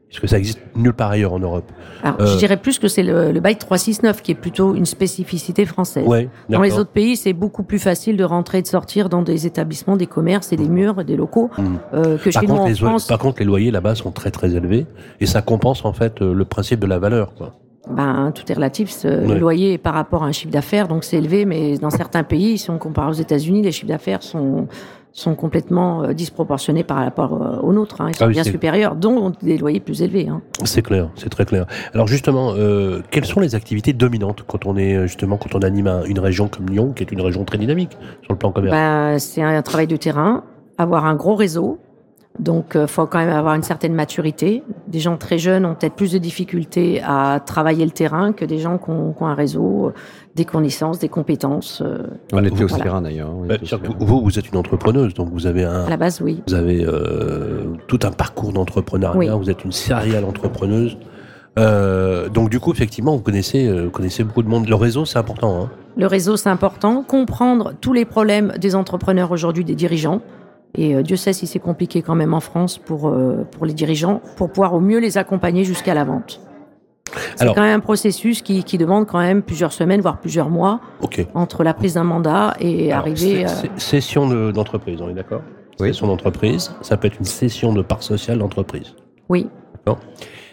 Parce 0.09 0.21
que 0.21 0.29
ça 0.29 0.39
existe 0.39 0.61
nulle 0.77 0.93
part 0.93 1.11
ailleurs 1.11 1.33
en 1.33 1.41
Europe. 1.41 1.65
Alors, 2.05 2.21
Euh. 2.21 2.27
je 2.27 2.39
dirais 2.39 2.57
plus 2.57 2.79
que 2.79 2.87
c'est 2.87 3.03
le, 3.03 3.33
le 3.33 3.41
bail 3.41 3.57
369 3.57 4.23
qui 4.23 4.31
est 4.31 4.37
plutôt 4.37 4.73
une 4.77 4.87
spécificité 4.87 5.67
française. 5.67 6.07
Ouais, 6.07 6.29
Dans 6.49 6.63
les 6.63 6.79
autres 6.79 6.93
pays, 6.93 7.17
c'est 7.17 7.33
beaucoup 7.33 7.65
plus 7.65 7.81
facile 7.81 8.17
de 8.17 8.23
rentrer 8.23 8.59
et 8.59 8.63
de 8.63 8.69
sortir 8.69 9.09
dans 9.09 9.23
des 9.23 9.47
établissements, 9.49 9.97
des 9.97 10.07
commerces 10.07 10.53
et 10.53 10.57
des 10.57 10.69
murs, 10.69 11.05
des 11.05 11.17
locaux, 11.17 11.51
Mhm. 11.59 11.79
euh, 11.95 12.19
que 12.19 12.31
Par 12.31 12.41
chez 12.43 12.47
nous 12.47 12.53
contre, 12.55 12.63
en 12.63 12.69
les, 12.69 12.75
France. 12.77 13.07
par 13.09 13.19
contre, 13.19 13.41
les 13.41 13.47
loyers 13.47 13.73
là-bas 13.73 13.97
sont 13.97 14.13
très 14.13 14.31
très 14.31 14.55
élevés 14.55 14.87
et 15.19 15.27
ça 15.27 15.43
compense 15.43 15.85
en 15.85 15.93
fait 15.93 16.23
euh, 16.23 16.33
le 16.33 16.45
principe 16.45 16.79
de 16.79 16.87
la 16.87 17.01
valeur. 17.01 17.35
Quoi. 17.35 17.55
Ben, 17.91 18.33
tout 18.35 18.43
est 18.51 18.55
relatif. 18.55 18.91
Ce- 18.91 19.07
Ouais. 19.09 19.35
Le 19.35 19.39
loyer 19.41 19.73
est 19.75 19.79
par 19.79 19.95
rapport 19.95 20.23
à 20.23 20.27
un 20.27 20.33
chiffre 20.33 20.53
d'affaires, 20.53 20.87
donc 20.89 21.03
c'est 21.05 21.17
élevé, 21.19 21.45
mais 21.47 21.79
dans 21.79 21.91
certains 21.91 22.23
pays, 22.25 22.59
si 22.59 22.71
on 22.71 22.79
compare 22.79 23.09
aux 23.09 23.13
États-Unis, 23.13 23.63
les 23.63 23.71
chiffres 23.73 23.87
d'affaires 23.89 24.23
sont 24.23 24.67
sont 25.17 25.35
complètement 25.35 26.03
euh, 26.05 26.13
disproportionnés 26.13 26.85
par 26.85 26.99
rapport 26.99 27.33
euh, 27.43 27.59
aux 27.61 27.73
nôtres. 27.73 28.01
Hein. 28.01 28.09
Ils 28.11 28.17
sont 28.17 28.25
Ah 28.25 28.29
oui, 28.29 28.35
bien 28.35 28.45
supérieurs, 28.45 28.95
dont 28.97 29.33
des 29.43 29.57
loyers 29.59 29.81
plus 29.81 30.03
élevés. 30.03 30.29
Hein. 30.29 30.43
C'est 30.65 30.83
clair, 30.83 31.09
c'est 31.17 31.31
très 31.31 31.47
clair. 31.47 31.67
Alors 31.95 32.07
justement, 32.07 32.53
euh, 32.55 33.01
quelles 33.11 33.25
sont 33.25 33.41
les 33.41 33.55
activités 33.55 33.93
dominantes 33.95 34.45
quand 34.47 34.67
on 34.67 34.77
est 34.77 35.07
justement 35.09 35.39
quand 35.39 35.55
on 35.55 35.61
anime 35.61 35.87
un- 35.87 36.05
une 36.05 36.19
région 36.19 36.49
comme 36.49 36.67
Lyon, 36.69 36.93
qui 36.95 37.03
est 37.03 37.11
une 37.13 37.23
région 37.23 37.45
très 37.45 37.57
dynamique 37.59 37.93
sur 38.23 38.33
le 38.35 38.39
plan 38.39 38.53
commercial? 38.53 39.13
Ben, 39.13 39.19
c'est 39.19 39.43
un 39.43 39.63
travail 39.63 39.87
de 39.87 39.97
terrain, 39.97 40.45
avoir 40.79 41.07
un 41.07 41.15
gros 41.15 41.35
réseau. 41.35 41.79
Donc, 42.39 42.73
il 42.75 42.87
faut 42.87 43.07
quand 43.07 43.19
même 43.19 43.31
avoir 43.31 43.55
une 43.55 43.63
certaine 43.63 43.95
maturité. 43.95 44.63
Des 44.89 44.99
gens 45.01 45.17
très 45.17 45.39
jeunes 45.39 45.65
ont 45.65 45.75
peut-être 45.75 45.95
plus 45.95 46.13
de 46.13 46.19
difficultés 46.19 47.03
à 47.05 47.41
travailler 47.45 47.85
le 47.85 47.91
terrain 47.91 48.33
que 48.33 48.45
des 48.45 48.59
gens 48.59 48.79
qui 48.79 48.91
ont, 48.91 49.13
qui 49.13 49.23
ont 49.23 49.27
un 49.27 49.35
réseau, 49.35 49.87
euh, 49.89 49.95
des 50.35 50.45
connaissances, 50.45 50.99
des 50.99 51.09
compétences. 51.09 51.83
euh, 51.85 52.07
On 52.33 52.45
était 52.45 52.65
au 52.65 52.67
voilà. 52.69 52.85
terrain 52.85 53.01
d'ailleurs. 53.03 53.31
Bah, 53.31 53.55
vous, 53.99 54.21
vous 54.23 54.39
êtes 54.39 54.49
une 54.51 54.59
entrepreneuse, 54.59 55.15
donc 55.15 55.31
vous 55.33 55.47
avez 55.47 55.65
un, 55.65 55.85
À 55.87 55.91
la 55.91 55.97
base, 55.97 56.21
oui. 56.21 56.43
Vous 56.47 56.55
avez 56.55 56.85
euh, 56.85 57.65
tout 57.87 58.01
un 58.03 58.11
parcours 58.13 58.53
d'entrepreneuriat, 58.53 59.19
Oui. 59.19 59.29
vous 59.43 59.51
êtes 59.51 59.65
une 59.65 59.73
serial 59.73 60.25
entrepreneuse. 60.25 60.97
Euh, 61.59 62.29
donc 62.29 62.51
du 62.51 62.61
coup, 62.61 62.73
effectivement, 62.73 63.17
vous 63.17 63.23
connaissez, 63.23 63.67
euh, 63.67 63.85
vous 63.85 63.91
connaissez 63.91 64.25
beaucoup 64.25 64.43
de 64.43 64.49
monde. 64.49 64.69
Le 64.69 64.75
réseau, 64.75 65.05
c'est 65.07 65.19
important. 65.19 65.63
Hein. 65.63 65.71
Le 65.97 66.07
réseau, 66.07 66.37
c'est 66.37 66.51
important. 66.51 67.03
Comprendre 67.03 67.73
tous 67.81 67.95
les 67.95 68.05
problèmes 68.05 68.53
des 68.61 68.75
entrepreneurs 68.75 69.31
aujourd'hui, 69.31 69.65
des 69.65 69.75
dirigeants. 69.75 70.21
Et 70.75 70.95
euh, 70.95 71.03
Dieu 71.03 71.17
sait 71.17 71.33
si 71.33 71.47
c'est 71.47 71.59
compliqué 71.59 72.03
quand 72.03 72.15
même 72.15 72.35
en 72.35 72.41
France 72.41 72.79
pour, 72.79 73.09
euh, 73.09 73.47
pour 73.53 73.65
les 73.67 73.73
dirigeants, 73.73 74.21
pour 74.37 74.51
pouvoir 74.51 74.75
au 74.75 74.81
mieux 74.81 74.99
les 74.99 75.17
accompagner 75.19 75.65
jusqu'à 75.65 75.95
la 75.95 76.05
vente. 76.05 76.41
C'est 77.37 77.43
Alors- 77.43 77.55
quand 77.55 77.63
même 77.63 77.77
un 77.77 77.81
processus 77.81 78.43
qui, 78.43 78.65
qui 78.65 78.79
demande 78.79 79.07
quand 79.07 79.19
même 79.21 79.43
plusieurs 79.43 79.73
semaines, 79.73 80.01
voire 80.01 80.19
plusieurs 80.21 80.51
mois, 80.51 80.81
entre 81.35 81.63
la 81.63 81.73
prise 81.73 81.95
d'un 81.95 82.05
mandat 82.05 82.55
et 82.61 82.91
Alors, 82.93 83.05
arriver... 83.05 83.47
c'est- 83.79 84.25
euh, 84.27 84.29
de- 84.29 84.51
d'entreprise, 84.53 85.01
on 85.01 85.09
est 85.09 85.15
d'accord? 85.15 85.43
Oui. 85.79 85.89
Session 85.89 86.07
d'entreprise, 86.09 86.73
ça 86.83 86.97
peut 86.97 87.07
être 87.07 87.19
une 87.19 87.25
session 87.27 87.73
de 87.73 87.83
part 87.83 88.03
sociale 88.03 88.39
d'entreprise. 88.39 88.95
Oui, 89.29 89.49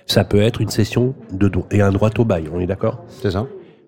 Ça 0.06 0.26
peut 0.26 0.42
être 0.42 0.60
une 0.60 0.70
session 0.70 1.16
de 1.32 1.48
do- 1.48 1.66
et 1.72 1.82
un 1.82 1.92
droit 1.92 2.10
au 2.18 2.26
bail, 2.26 2.50
on 2.54 2.60
est 2.60 2.66
d'accord? 2.68 3.04
C'est 3.08 3.32
ça. 3.32 3.46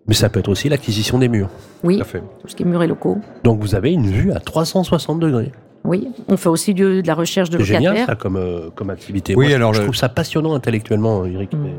Mais 0.07 0.13
ça 0.13 0.29
peut 0.29 0.39
être 0.39 0.47
aussi 0.49 0.69
l'acquisition 0.69 1.19
des 1.19 1.27
murs. 1.27 1.49
oui, 1.83 1.97
Tout 1.97 2.01
à 2.03 2.05
fait. 2.05 2.19
tout 2.39 2.47
ce 2.47 2.55
qui 2.55 2.63
est 2.63 2.65
murs 2.65 2.81
et 2.83 2.87
locaux. 2.87 3.17
Donc 3.43 3.59
vous 3.59 3.75
avez 3.75 3.91
une 3.91 4.07
vue 4.07 4.31
à 4.31 4.39
360 4.39 5.19
degrés. 5.19 5.51
Oui, 5.85 6.07
on 6.27 6.37
fait 6.37 6.49
aussi 6.49 6.73
de, 6.73 7.01
de 7.01 7.07
la 7.07 7.13
recherche 7.15 7.49
de 7.49 7.57
C'est 7.59 7.63
génial 7.65 7.93
locataires. 7.93 8.05
ça 8.07 8.15
comme, 8.15 8.35
euh, 8.37 8.69
comme 8.75 8.89
activité. 8.89 9.35
Oui, 9.35 9.47
Moi, 9.47 9.55
alors 9.55 9.73
je 9.73 9.81
trouve 9.81 9.95
ça 9.95 10.09
passionnant 10.09 10.53
intellectuellement, 10.55 11.25
Eric. 11.25 11.53
Mm. 11.53 11.57
mais- 11.63 11.73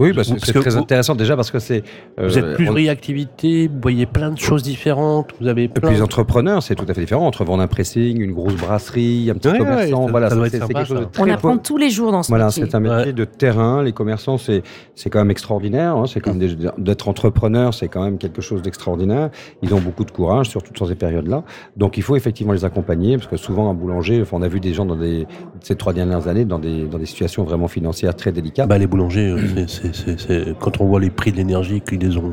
Oui, 0.00 0.12
bah, 0.12 0.22
c'est 0.24 0.36
très 0.36 0.70
vous- 0.70 0.78
intéressant 0.78 1.14
déjà 1.14 1.36
parce 1.36 1.50
que 1.50 1.58
c'est. 1.58 1.82
Vous 2.18 2.36
euh, 2.38 2.50
êtes 2.52 2.56
plus 2.56 2.68
on- 2.68 2.88
activité, 2.90 3.68
vous 3.68 3.78
voyez 3.82 4.06
plein 4.06 4.30
de 4.30 4.38
choses 4.38 4.62
différentes, 4.62 5.30
vous 5.40 5.46
avez 5.46 5.64
Et 5.64 5.68
plein 5.68 5.88
puis 5.88 5.96
les 5.96 6.02
entrepreneurs, 6.02 6.62
c'est 6.62 6.74
tout 6.74 6.86
à 6.88 6.94
fait 6.94 7.00
différent 7.00 7.26
entre 7.26 7.44
vendre 7.44 7.62
un 7.62 7.66
pressing, 7.66 8.20
une 8.20 8.32
grosse 8.32 8.54
brasserie, 8.56 9.28
un 9.30 9.34
petit 9.34 9.48
Ouais, 9.48 9.58
commerçant. 9.58 10.06
ça- 10.06 10.10
voilà, 10.10 10.28
ça 10.30 10.34
doit 10.36 10.48
c'est 10.48 10.56
être 10.56 10.62
c'est 10.66 10.68
sympa, 10.68 10.78
quelque 10.80 10.88
chose 10.88 10.98
de 10.98 11.02
ça. 11.04 11.10
très 11.12 11.22
On 11.22 11.28
apprend 11.34 11.58
tous 11.58 11.76
les 11.76 11.90
jours 11.90 12.10
dans 12.12 12.22
ce 12.22 12.28
Voilà, 12.30 12.46
métier. 12.46 12.64
c'est 12.66 12.74
un 12.74 12.80
métier 12.80 12.96
Ouais. 12.96 13.12
de 13.12 13.24
terrain. 13.24 13.82
Les 13.82 13.92
commerçants, 13.92 14.38
c'est 14.38 14.62
c'est 14.94 15.10
quand 15.10 15.18
même 15.20 15.30
extraordinaire. 15.30 15.96
hein. 15.96 16.04
C'est 16.06 16.20
quand 16.20 16.34
même 16.34 16.48
d'être 16.78 17.08
entrepreneur, 17.08 17.72
c'est 17.74 17.88
quand 17.88 18.02
même 18.02 18.18
quelque 18.18 18.40
chose 18.42 18.62
d'extraordinaire. 18.62 19.30
Ils 19.62 19.72
ont 19.74 19.80
beaucoup 19.80 20.04
de 20.04 20.10
courage, 20.10 20.48
surtout 20.48 20.72
dans 20.78 20.86
ces 20.86 20.94
périodes-là. 20.94 21.42
Donc, 21.76 21.96
il 21.98 22.02
faut 22.02 22.16
effectivement 22.16 22.52
les 22.52 22.64
accompagner, 22.64 23.16
parce 23.16 23.26
que 23.28 23.36
souvent 23.36 23.70
un 23.70 23.74
boulanger, 23.74 24.20
enfin, 24.22 24.36
on 24.38 24.42
a 24.42 24.48
vu 24.48 24.60
des 24.60 24.72
gens 24.74 24.84
dans 24.86 24.96
des 24.96 25.26
ces 25.60 25.76
trois 25.76 25.92
dernières 25.92 26.26
années 26.28 26.44
dans 26.44 26.58
des 26.58 26.84
dans 26.84 26.98
des 26.98 27.06
situations 27.06 27.44
vraiment 27.44 27.68
financières 27.68 28.14
très 28.16 28.32
délicates. 28.32 28.68
Bah, 28.68 28.78
les 28.78 28.86
boulangers, 28.86 29.28
euh, 29.30 29.64
c'est- 29.66 29.89
c'est- 29.92 30.18
c'est- 30.18 30.44
c'est- 30.44 30.54
quand 30.58 30.80
on 30.80 30.86
voit 30.86 31.00
les 31.00 31.10
prix 31.10 31.32
de 31.32 31.36
l'énergie 31.36 31.80
qu'ils 31.80 32.00
les 32.00 32.16
ont 32.16 32.32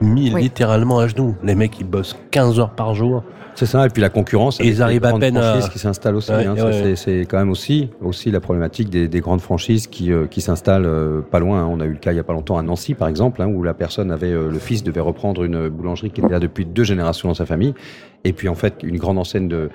mis 0.00 0.32
Oui. 0.32 0.42
littéralement 0.42 0.98
à 1.00 1.08
genoux. 1.08 1.34
Les 1.42 1.54
mecs, 1.54 1.78
ils 1.80 1.86
bossent 1.86 2.16
15 2.30 2.58
heures 2.60 2.70
par 2.70 2.94
jour. 2.94 3.24
C'est 3.56 3.66
ça, 3.66 3.84
et 3.84 3.88
puis 3.88 4.00
la 4.00 4.08
concurrence. 4.08 4.60
Et 4.60 4.64
ils 4.64 4.70
les 4.70 4.80
arrivent 4.82 5.04
à 5.04 5.08
grandes 5.08 5.20
peine 5.22 5.36
à- 5.36 5.42
franchises 5.42 5.68
qui 5.70 5.80
s'installent 5.80 6.14
aussi. 6.14 6.30
Ouais, 6.30 6.46
hein. 6.46 6.52
ouais, 6.52 6.58
Ça, 6.60 6.66
ouais. 6.66 6.72
c'est- 6.72 6.96
C'est 6.96 7.20
quand 7.26 7.38
même 7.38 7.50
aussi, 7.50 7.90
aussi 8.00 8.30
la 8.30 8.38
problématique 8.38 8.88
des, 8.88 9.08
des 9.08 9.18
grandes 9.20 9.40
franchises 9.40 9.88
qui, 9.88 10.12
euh, 10.12 10.26
qui 10.28 10.40
s'installent 10.40 10.86
euh, 10.86 11.22
pas 11.22 11.40
loin. 11.40 11.62
hein. 11.64 11.68
On 11.68 11.80
a 11.80 11.84
eu 11.86 11.90
le 11.90 11.96
cas 11.96 12.12
il 12.12 12.16
y 12.16 12.20
a 12.20 12.22
pas 12.24 12.34
longtemps 12.34 12.56
à 12.56 12.62
Nancy, 12.62 12.94
par 12.94 13.08
exemple, 13.08 13.42
hein, 13.42 13.48
où 13.48 13.64
la 13.64 13.74
personne 13.74 14.12
avait, 14.12 14.30
euh, 14.32 14.48
le 14.48 14.58
fils 14.60 14.84
devait 14.84 15.00
reprendre 15.00 15.42
une 15.42 15.68
boulangerie 15.68 16.12
qui 16.12 16.20
était 16.20 16.30
là 16.30 16.38
depuis 16.38 16.64
deux 16.66 16.84
générations 16.84 17.26
dans 17.28 17.34
sa 17.34 17.46
famille. 17.46 17.74
Et 18.22 18.32
puis, 18.32 18.48
en 18.48 18.54
fait, 18.54 18.74
une 18.84 18.98
grande 18.98 19.18
enseigne 19.18 19.48
de, 19.48 19.70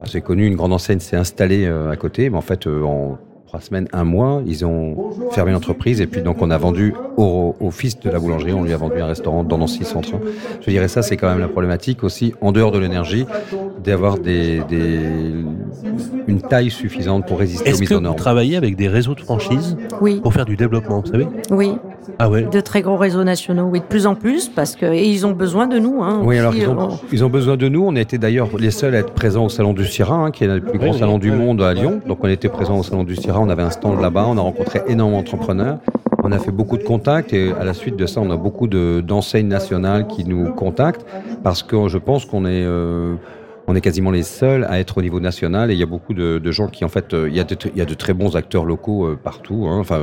assez 0.00 0.20
connue, 0.20 0.46
une 0.46 0.54
grande 0.54 0.72
enseigne 0.72 1.00
s'est 1.00 1.16
installée 1.16 1.66
euh, 1.66 1.90
à 1.90 1.96
côté. 1.96 2.30
Mais 2.30 2.36
en 2.36 2.42
fait, 2.42 2.68
euh, 2.68 2.82
en 2.84 3.18
trois 3.46 3.60
semaines, 3.60 3.88
un 3.92 4.04
mois, 4.04 4.42
ils 4.46 4.64
ont 4.64 5.30
fermé 5.30 5.52
l'entreprise 5.52 6.00
et 6.00 6.06
puis 6.06 6.22
donc 6.22 6.42
on 6.42 6.50
a 6.50 6.58
vendu 6.58 6.94
au, 7.16 7.54
au, 7.60 7.70
fils 7.70 7.98
de 8.00 8.10
la 8.10 8.18
boulangerie, 8.18 8.52
on 8.52 8.62
lui 8.64 8.72
a 8.72 8.76
vendu 8.76 9.00
un 9.00 9.06
restaurant 9.06 9.44
dans 9.44 9.58
Nancy 9.58 9.84
Centre. 9.84 10.12
Je 10.60 10.70
dirais 10.70 10.88
ça, 10.88 11.02
c'est 11.02 11.16
quand 11.16 11.28
même 11.28 11.40
la 11.40 11.48
problématique 11.48 12.04
aussi, 12.04 12.34
en 12.40 12.52
dehors 12.52 12.72
de 12.72 12.78
l'énergie, 12.78 13.26
d'avoir 13.82 14.18
des, 14.18 14.60
des, 14.68 14.98
une 16.26 16.40
taille 16.42 16.70
suffisante 16.70 17.26
pour 17.26 17.38
résister 17.38 17.72
aux 17.72 17.78
mises 17.78 17.92
aux 17.92 18.00
normes. 18.00 18.04
Est-ce 18.06 18.12
que 18.14 18.18
vous 18.18 18.22
travaillez 18.24 18.56
avec 18.56 18.76
des 18.76 18.88
réseaux 18.88 19.14
de 19.14 19.20
franchise 19.20 19.76
oui. 20.00 20.20
pour 20.22 20.32
faire 20.34 20.44
du 20.44 20.56
développement, 20.56 21.00
vous 21.00 21.10
savez? 21.10 21.26
Oui. 21.50 21.72
Ah 22.18 22.30
ouais. 22.30 22.42
De 22.42 22.60
très 22.60 22.82
gros 22.82 22.96
réseaux 22.96 23.24
nationaux, 23.24 23.68
oui, 23.70 23.80
de 23.80 23.84
plus 23.84 24.06
en 24.06 24.14
plus, 24.14 24.48
parce 24.48 24.76
que 24.76 24.86
et 24.86 25.08
ils 25.08 25.26
ont 25.26 25.32
besoin 25.32 25.66
de 25.66 25.78
nous. 25.78 26.02
Hein, 26.02 26.20
oui, 26.22 26.36
aussi, 26.36 26.38
alors 26.40 26.54
ils 26.54 26.68
ont, 26.68 26.78
on- 26.78 26.98
ils 27.12 27.24
ont 27.24 27.28
besoin 27.28 27.56
de 27.56 27.68
nous. 27.68 27.84
On 27.84 27.96
a 27.96 28.00
été 28.00 28.16
d'ailleurs 28.18 28.48
les 28.58 28.70
seuls 28.70 28.94
à 28.94 28.98
être 28.98 29.12
présents 29.12 29.46
au 29.46 29.48
salon 29.48 29.72
du 29.72 29.84
Syrah, 29.84 30.14
hein, 30.16 30.30
qui 30.30 30.44
est 30.44 30.46
le 30.46 30.60
plus 30.60 30.78
grand 30.78 30.92
Oui, 30.92 30.98
salon 30.98 31.14
oui, 31.14 31.20
du 31.20 31.30
oui. 31.30 31.36
monde 31.36 31.62
à 31.62 31.74
Lyon. 31.74 32.00
Donc 32.06 32.18
on 32.22 32.28
était 32.28 32.48
présents 32.48 32.78
au 32.78 32.82
salon 32.82 33.04
du 33.04 33.16
Syrah, 33.16 33.40
on 33.40 33.48
avait 33.48 33.62
un 33.64 33.70
stand 33.70 34.00
là-bas, 34.00 34.24
on 34.28 34.38
a 34.38 34.40
rencontré 34.40 34.82
énormément 34.88 35.18
d'entrepreneurs. 35.18 35.78
On 36.26 36.32
a 36.32 36.40
fait 36.40 36.50
beaucoup 36.50 36.76
de 36.76 36.82
contacts 36.82 37.32
et 37.32 37.52
à 37.52 37.62
la 37.62 37.72
suite 37.72 37.94
de 37.94 38.04
ça, 38.04 38.20
on 38.20 38.30
a 38.32 38.36
beaucoup 38.36 38.66
de- 38.66 39.00
d'enseignes 39.00 39.46
nationales 39.46 40.08
qui 40.08 40.24
nous 40.24 40.50
contactent 40.54 41.06
parce 41.44 41.62
que 41.62 41.86
je 41.86 41.98
pense 41.98 42.24
qu'on 42.24 42.44
est 42.44 42.64
euh, 42.64 43.14
est 43.72 43.80
quasiment 43.80 44.10
les 44.10 44.24
seuls 44.24 44.64
à 44.68 44.80
être 44.80 44.98
au 44.98 45.02
niveau 45.02 45.20
national 45.20 45.70
et 45.70 45.74
il 45.74 45.78
y 45.78 45.84
a 45.84 45.86
beaucoup 45.86 46.14
de, 46.14 46.38
de 46.38 46.50
gens 46.50 46.66
qui 46.66 46.84
en 46.84 46.88
fait 46.88 47.14
euh, 47.14 47.28
il 47.28 47.36
y 47.36 47.38
a 47.38 47.44
de, 47.44 47.56
il 47.72 47.78
y 47.78 47.80
a 47.80 47.84
de 47.84 47.94
très 47.94 48.12
bons 48.12 48.34
acteurs 48.34 48.64
locaux 48.64 49.06
euh, 49.06 49.16
partout 49.16 49.66
hein, 49.68 49.78
enfin 49.78 50.00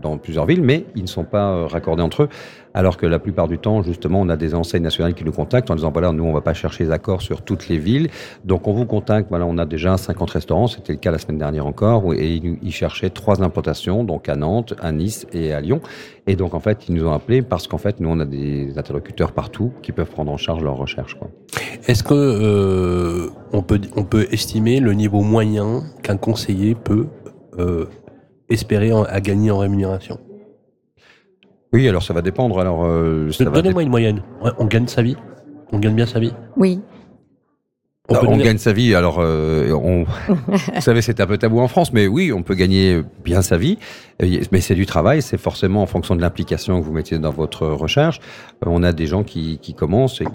dans 0.00 0.18
plusieurs 0.18 0.46
villes 0.46 0.62
mais 0.62 0.84
ils 0.94 1.02
ne 1.02 1.08
sont 1.08 1.24
pas 1.24 1.66
raccordés 1.66 2.02
entre 2.02 2.24
eux 2.24 2.28
alors 2.76 2.98
que 2.98 3.06
la 3.06 3.18
plupart 3.18 3.48
du 3.48 3.58
temps 3.58 3.82
justement 3.82 4.20
on 4.20 4.28
a 4.28 4.36
des 4.36 4.54
enseignes 4.54 4.82
nationales 4.82 5.14
qui 5.14 5.24
nous 5.24 5.32
contactent 5.32 5.70
en 5.70 5.74
disant 5.74 5.90
voilà 5.90 6.12
nous 6.12 6.24
on 6.24 6.32
va 6.34 6.42
pas 6.42 6.52
chercher 6.52 6.84
les 6.84 6.90
accords 6.90 7.22
sur 7.22 7.40
toutes 7.40 7.68
les 7.68 7.78
villes. 7.78 8.10
Donc 8.44 8.68
on 8.68 8.74
vous 8.74 8.84
contacte. 8.84 9.30
Voilà 9.30 9.46
on 9.46 9.56
a 9.56 9.64
déjà 9.64 9.96
50 9.96 10.30
restaurants. 10.30 10.66
C'était 10.66 10.92
le 10.92 10.98
cas 10.98 11.10
la 11.10 11.18
semaine 11.18 11.38
dernière 11.38 11.66
encore. 11.66 12.12
Et 12.12 12.34
ils, 12.62 12.72
cherchaient 12.72 13.08
trois 13.08 13.42
implantations 13.42 14.04
donc 14.04 14.28
à 14.28 14.36
Nantes 14.36 14.74
à 14.80 14.92
Nice 14.92 15.26
et 15.32 15.54
à 15.54 15.60
Lyon. 15.62 15.80
Et 16.26 16.36
donc 16.36 16.52
en 16.52 16.60
fait 16.60 16.86
ils 16.88 16.94
nous 16.94 17.06
ont 17.06 17.12
appelés 17.12 17.40
parce 17.40 17.66
qu'en 17.66 17.78
fait 17.78 17.98
nous 17.98 18.10
on 18.10 18.20
a 18.20 18.26
des 18.26 18.76
interlocuteurs 18.76 19.32
partout 19.32 19.72
qui 19.82 19.92
peuvent 19.92 20.10
prendre 20.10 20.30
en 20.30 20.36
charge 20.36 20.62
leurs 20.62 20.76
recherches. 20.76 21.16
Est-ce 21.88 22.02
que 22.02 22.12
euh, 22.14 23.30
on 23.54 23.62
peut 23.62 23.80
on 23.96 24.04
peut 24.04 24.26
estimer 24.30 24.80
le 24.80 24.92
niveau 24.92 25.22
moyen 25.22 25.82
qu'un 26.02 26.18
conseiller 26.18 26.74
peut 26.74 27.06
euh, 27.58 27.86
espérer 28.50 28.90
à 28.90 29.20
gagner 29.22 29.50
en 29.50 29.58
rémunération? 29.58 30.18
Oui, 31.76 31.88
alors 31.88 32.02
ça 32.02 32.14
va 32.14 32.22
dépendre. 32.22 32.58
Alors, 32.58 32.84
euh, 32.86 33.30
ça 33.32 33.44
va 33.44 33.50
Donnez-moi 33.50 33.82
une 33.82 33.90
moyenne. 33.90 34.22
Ouais, 34.42 34.50
On 34.58 34.64
gagne 34.64 34.86
sa 34.88 35.02
vie? 35.02 35.16
On 35.72 35.78
gagne 35.78 35.94
bien 35.94 36.06
sa 36.06 36.18
vie? 36.20 36.32
Oui. 36.56 36.80
On 38.08 38.14
On, 38.14 38.20
peut 38.20 38.26
donner- 38.28 38.44
gagne 38.44 38.56
sa 38.58 38.72
vie. 38.72 38.94
Alors, 38.94 39.16
euh, 39.18 39.72
on, 39.72 40.04
vous 40.46 40.80
savez, 40.80 41.02
c'est 41.02 41.20
un 41.20 41.26
peu 41.26 41.36
tabou 41.38 41.58
en 41.60 41.66
France, 41.68 41.92
mais 41.92 42.06
oui, 42.06 42.32
on 42.32 42.42
peut 42.42 42.54
gagner 42.54 43.02
bien 43.24 43.42
sa 43.42 43.58
vie. 43.58 43.78
Euh, 44.22 44.40
Mais 44.52 44.60
c'est 44.60 44.76
du 44.76 44.86
travail. 44.86 45.20
C'est 45.22 45.36
forcément 45.38 45.82
en 45.82 45.86
fonction 45.86 46.14
de 46.16 46.20
l'implication 46.22 46.80
que 46.80 46.84
vous 46.86 46.92
mettez 46.92 47.18
dans 47.18 47.30
votre 47.32 47.66
recherche. 47.66 48.20
Euh, 48.64 48.68
On 48.70 48.82
a 48.82 48.92
des 48.92 49.06
gens 49.06 49.22
qui, 49.24 49.58
qui 49.58 49.74
commencent 49.74 50.20
et, 50.22 50.26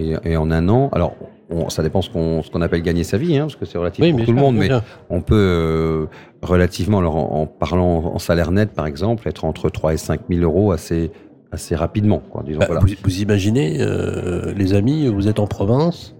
et, 0.00 0.16
et 0.32 0.36
en 0.36 0.50
un 0.50 0.68
an. 0.68 0.88
Alors, 0.92 1.14
on, 1.52 1.68
ça 1.70 1.82
dépend 1.82 2.02
ce 2.02 2.10
qu'on, 2.10 2.42
qu'on 2.42 2.62
appelle 2.62 2.82
gagner 2.82 3.04
sa 3.04 3.18
vie, 3.18 3.36
hein, 3.36 3.42
parce 3.42 3.56
que 3.56 3.64
c'est 3.66 3.78
relatif 3.78 4.02
Oui, 4.02 4.10
pour 4.10 4.16
bien 4.18 4.26
tout 4.26 4.32
le 4.32 4.40
monde. 4.40 4.54
bien 4.54 4.62
Mais 4.62 4.68
sûr. 4.68 4.82
on 5.10 5.20
peut 5.20 5.34
euh, 5.36 6.06
relativement, 6.42 6.98
alors 6.98 7.16
en, 7.16 7.42
en 7.42 7.46
parlant 7.46 8.12
en 8.14 8.18
salaire 8.18 8.50
net, 8.52 8.72
par 8.72 8.86
exemple, 8.86 9.28
être 9.28 9.44
entre 9.44 9.68
3 9.70 9.94
et 9.94 9.96
5 9.96 10.20
000 10.30 10.42
euros 10.42 10.72
assez 10.72 11.10
assez 11.52 11.76
rapidement. 11.76 12.22
Quoi, 12.30 12.42
disons, 12.46 12.60
Bah, 12.60 12.66
voilà. 12.68 12.80
vous, 12.80 12.88
vous 13.04 13.20
imaginez, 13.20 13.76
euh, 13.80 14.54
les 14.56 14.72
amis, 14.72 15.06
vous 15.08 15.28
êtes 15.28 15.38
en 15.38 15.46
province, 15.46 16.14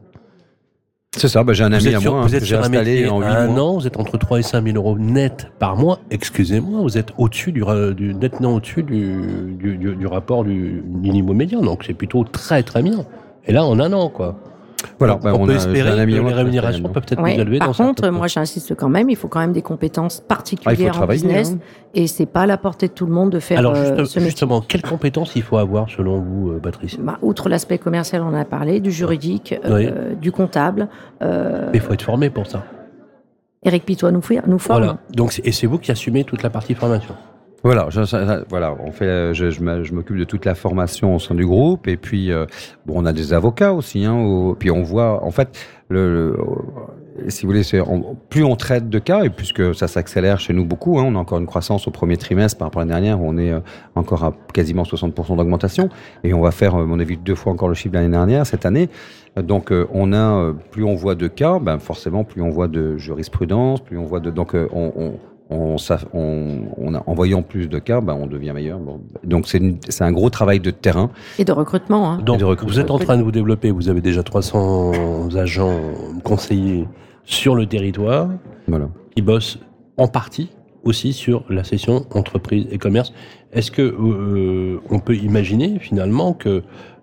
C'est 1.16 1.28
ça. 1.28 1.42
Bah, 1.42 1.52
j'ai 1.54 1.64
un 1.64 1.72
ami 1.72 1.94
à 1.94 2.00
sur, 2.00 2.12
moi 2.12 2.22
vous 2.22 2.28
que 2.28 2.34
êtes 2.36 2.40
j'ai 2.44 2.48
sur 2.54 2.58
un 2.58 2.62
installé 2.64 3.08
en 3.08 3.20
à 3.22 3.26
8 3.30 3.34
un 3.36 3.46
mois. 3.48 3.62
an, 3.62 3.74
vous 3.78 3.86
êtes 3.86 3.98
entre 3.98 4.18
3 4.18 4.38
et 4.40 4.42
5 4.42 4.62
000 4.64 4.76
euros 4.76 4.98
net 4.98 5.48
par 5.58 5.76
mois. 5.76 6.00
Excusez-moi, 6.10 6.82
vous 6.82 6.98
êtes 6.98 7.12
au-dessus 7.16 7.52
du, 7.52 7.62
du 7.96 8.14
nettement 8.14 8.54
au-dessus 8.56 8.82
du, 8.82 9.56
du- 9.58 9.76
du 9.96 10.06
rapport 10.06 10.44
du 10.44 10.82
minimum 10.86 11.36
médian, 11.38 11.62
donc 11.62 11.84
c'est 11.86 11.94
plutôt 11.94 12.24
très 12.24 12.62
très 12.62 12.82
bien. 12.82 13.04
Et 13.46 13.52
là, 13.52 13.64
en 13.64 13.80
un 13.80 13.92
an, 13.94 14.08
quoi. 14.10 14.36
Voilà, 14.98 15.16
bah, 15.16 15.32
on, 15.34 15.42
on 15.42 15.46
peut 15.46 15.52
a- 15.52 15.56
espérer 15.56 15.90
un 15.90 15.98
ami 15.98 16.14
que 16.14 16.20
les 16.20 16.32
rémunérations 16.32 16.82
peuvent 16.88 17.02
être 17.08 17.20
Ouais. 17.22 17.34
plus 17.34 17.42
élevées. 17.42 17.58
Par 17.58 17.68
dans 17.68 17.74
contre, 17.74 18.08
moi 18.10 18.26
j'insiste 18.26 18.74
quand 18.74 18.88
même, 18.88 19.10
il 19.10 19.16
faut 19.16 19.28
quand 19.28 19.40
même 19.40 19.52
des 19.52 19.62
compétences 19.62 20.20
Ah, 20.22 20.28
particulières 20.28 20.90
en 20.94 20.98
travailler. 20.98 21.22
business 21.22 21.52
hein. 21.52 21.58
et 21.94 22.06
c'est 22.06 22.26
pas 22.26 22.42
à 22.42 22.46
la 22.46 22.56
portée 22.56 22.88
de 22.88 22.92
tout 22.92 23.06
le 23.06 23.12
monde 23.12 23.30
de 23.30 23.38
faire 23.40 23.58
Alors 23.58 23.72
euh, 23.74 23.96
juste- 23.96 23.96
ce 24.12 24.18
métier. 24.18 24.20
justement, 24.22 24.60
quelles 24.60 24.82
compétences 24.82 25.36
il 25.36 25.42
faut 25.42 25.56
avoir 25.58 25.88
selon 25.90 26.20
vous, 26.20 26.50
euh, 26.52 26.58
Patrice? 26.60 26.98
Bah, 26.98 27.18
outre 27.22 27.48
l'aspect 27.48 27.78
commercial, 27.78 28.22
on 28.22 28.28
en 28.28 28.34
a 28.34 28.44
parlé, 28.44 28.80
du 28.80 28.90
juridique, 28.90 29.54
euh, 29.64 30.14
du 30.14 30.32
comptable. 30.32 30.88
euh, 31.22 31.70
Il 31.74 31.80
faut 31.80 31.92
être 31.92 32.02
formé 32.02 32.30
pour 32.30 32.46
ça. 32.46 32.64
Eric 33.64 33.84
Pitois 33.84 34.10
nous, 34.10 34.20
nous 34.48 34.58
forme. 34.58 34.78
Voilà. 34.82 34.98
Donc, 35.14 35.40
et 35.44 35.52
c'est 35.52 35.66
vous 35.68 35.78
qui 35.78 35.92
assumez 35.92 36.24
toute 36.24 36.42
la 36.42 36.50
partie 36.50 36.74
formation. 36.74 37.14
Voilà, 37.64 37.86
je, 37.90 38.00
voilà, 38.48 38.74
on 38.84 38.90
fait, 38.90 39.04
euh, 39.06 39.34
je, 39.34 39.94
m'occupe 39.94 40.16
de 40.16 40.24
toute 40.24 40.44
la 40.44 40.56
formation 40.56 41.14
au 41.14 41.18
sein 41.20 41.36
du 41.36 41.46
groupe 41.46 41.86
et 41.86 41.96
puis 41.96 42.32
euh, 42.32 42.44
bon, 42.86 42.94
on 42.96 43.06
a 43.06 43.12
des 43.12 43.32
avocats 43.32 43.72
aussi, 43.72 44.04
hein, 44.04 44.54
puis 44.58 44.72
on 44.72 44.82
voit, 44.82 45.22
en 45.24 45.30
fait, 45.30 45.56
euh, 45.92 46.36
si 47.28 47.46
vous 47.46 47.52
voulez, 47.52 47.62
on- 47.86 48.16
plus 48.30 48.42
on 48.42 48.56
traite 48.56 48.88
de 48.88 48.98
cas 48.98 49.22
et 49.22 49.30
puisque 49.30 49.76
ça 49.76 49.86
s'accélère 49.86 50.40
chez 50.40 50.52
nous 50.54 50.64
beaucoup, 50.64 50.98
hein, 50.98 51.04
on 51.06 51.14
a 51.14 51.18
encore 51.20 51.38
une 51.38 51.46
croissance 51.46 51.86
au 51.86 51.92
premier 51.92 52.16
trimestre 52.16 52.58
par 52.58 52.66
rapport 52.66 52.82
à 52.82 52.84
l'année 52.84 53.00
dernière, 53.00 53.20
où 53.22 53.28
on 53.28 53.38
est 53.38 53.52
encore 53.94 54.24
à 54.24 54.34
quasiment 54.52 54.82
60% 54.82 55.36
d'augmentation 55.36 55.88
et 56.24 56.34
on 56.34 56.40
va 56.40 56.50
faire, 56.50 56.74
à 56.74 56.84
mon 56.84 56.98
avis, 56.98 57.16
deux 57.16 57.36
fois 57.36 57.52
encore 57.52 57.68
le 57.68 57.74
chiffre 57.74 57.92
de 57.92 57.98
l'année 57.98 58.10
dernière 58.10 58.44
cette 58.44 58.66
année. 58.66 58.88
Donc 59.40 59.72
on 59.92 60.12
a, 60.12 60.52
plus 60.72 60.82
on 60.82 60.94
voit 60.96 61.14
de 61.14 61.28
cas, 61.28 61.60
ben 61.60 61.78
forcément 61.78 62.24
plus 62.24 62.42
on 62.42 62.50
voit 62.50 62.66
de 62.68 62.96
jurisprudence, 62.96 63.80
plus 63.80 63.98
on 63.98 64.04
voit 64.04 64.20
de, 64.20 64.30
donc 64.30 64.54
on, 64.54 64.92
on 64.96 65.12
on, 65.52 65.78
ça- 65.78 66.00
on, 66.14 66.62
on 66.76 66.94
a, 66.94 67.02
en 67.06 67.14
voyant 67.14 67.42
plus 67.42 67.68
de 67.68 67.78
cas, 67.78 68.00
ben, 68.00 68.14
on 68.14 68.26
devient 68.26 68.52
meilleur. 68.52 68.78
Bon. 68.78 69.00
Donc 69.24 69.46
c'est 69.48 70.02
un 70.02 70.12
gros 70.12 70.30
travail 70.30 70.60
de 70.60 70.70
terrain. 70.70 71.10
Et 71.38 71.44
de 71.44 71.52
recrutement. 71.52 72.10
hein. 72.12 72.18
Donc, 72.24 72.38
de 72.40 72.44
recrutement. 72.44 72.72
vous 72.74 72.80
êtes 72.80 72.90
en 72.90 72.98
train 72.98 73.16
de 73.16 73.22
vous 73.22 73.32
développer. 73.32 73.70
Vous 73.70 73.88
avez 73.88 74.00
déjà 74.00 74.22
300 74.22 75.34
agents 75.36 75.78
conseillers 76.24 76.86
sur 77.24 77.54
le 77.54 77.66
territoire 77.66 78.28
Voilà. 78.68 78.88
qui 79.14 79.22
bossent 79.22 79.58
en 79.96 80.08
partie 80.08 80.50
aussi 80.84 81.12
sur 81.12 81.44
la 81.48 81.62
session 81.62 82.06
entreprise 82.12 82.66
et 82.72 82.78
commerce. 82.78 83.12
Est-ce 83.52 83.70
que 83.70 83.82
euh, 83.82 84.80
on 84.90 84.98
peut 84.98 85.14
imaginer 85.14 85.78
finalement 85.78 86.32
que 86.32 86.62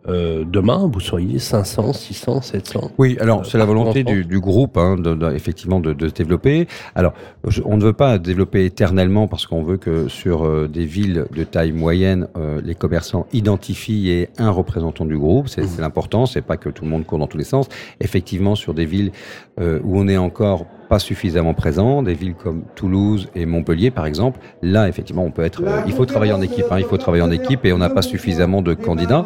euh, 0.09 0.43
demain 0.45 0.89
vous 0.91 0.99
soyez 0.99 1.39
500, 1.39 1.93
600, 1.93 2.41
700 2.41 2.91
Oui, 2.97 3.17
alors 3.19 3.41
Euh, 3.41 3.43
c'est 3.43 3.57
la 3.57 3.65
volonté 3.65 4.03
du, 4.03 4.25
du 4.25 4.39
groupe, 4.39 4.77
hein, 4.77 4.95
de, 4.97 5.13
de- 5.13 5.31
effectivement, 5.33 5.79
de, 5.79 5.93
de 5.93 6.07
se 6.09 6.13
développer. 6.13 6.67
Alors, 6.95 7.13
je- 7.47 7.61
on 7.65 7.77
ne 7.77 7.83
veut 7.83 7.93
pas 7.93 8.17
développer 8.17 8.65
éternellement 8.65 9.27
parce 9.27 9.45
qu'on 9.45 9.63
veut 9.63 9.77
que 9.77 10.07
sur 10.07 10.43
euh, 10.45 10.67
des 10.67 10.85
villes 10.85 11.25
de 11.35 11.43
taille 11.43 11.71
moyenne, 11.71 12.27
euh, 12.37 12.59
les 12.63 12.75
commerçants 12.75 13.27
identifient 13.33 14.09
et 14.09 14.29
un 14.37 14.49
représentant 14.49 15.05
du 15.05 15.17
groupe. 15.17 15.47
C'est 15.47 15.65
c'est 15.67 15.81
l'important. 15.81 16.25
C'est 16.25 16.41
pas 16.41 16.57
que 16.57 16.69
tout 16.69 16.83
le 16.83 16.89
monde 16.89 17.05
court 17.05 17.19
dans 17.19 17.27
tous 17.27 17.37
les 17.37 17.43
sens. 17.43 17.67
Effectivement, 18.01 18.55
sur 18.55 18.73
des 18.73 18.85
villes 18.85 19.11
où 19.59 19.99
on 19.99 20.07
est 20.07 20.17
encore 20.17 20.65
pas 20.89 20.99
suffisamment 20.99 21.53
présent, 21.53 22.01
des 22.03 22.13
villes 22.15 22.33
comme 22.33 22.63
Toulouse 22.75 23.29
et 23.35 23.45
Montpellier, 23.45 23.91
par 23.91 24.05
exemple, 24.07 24.39
là, 24.63 24.87
effectivement, 24.89 25.23
on 25.23 25.31
peut 25.31 25.43
être. 25.43 25.63
euh, 25.63 25.81
il 25.85 25.93
faut 25.93 26.05
travailler 26.05 26.33
en 26.33 26.41
équipe. 26.41 26.65
Hein, 26.71 26.77
il 26.79 26.85
faut 26.85 26.97
travailler 26.97 27.23
en 27.23 27.31
équipe 27.31 27.63
et 27.65 27.71
on 27.73 27.77
n'a 27.77 27.89
pas 27.89 28.01
suffisamment 28.01 28.61
de 28.61 28.73
candidats. 28.73 29.23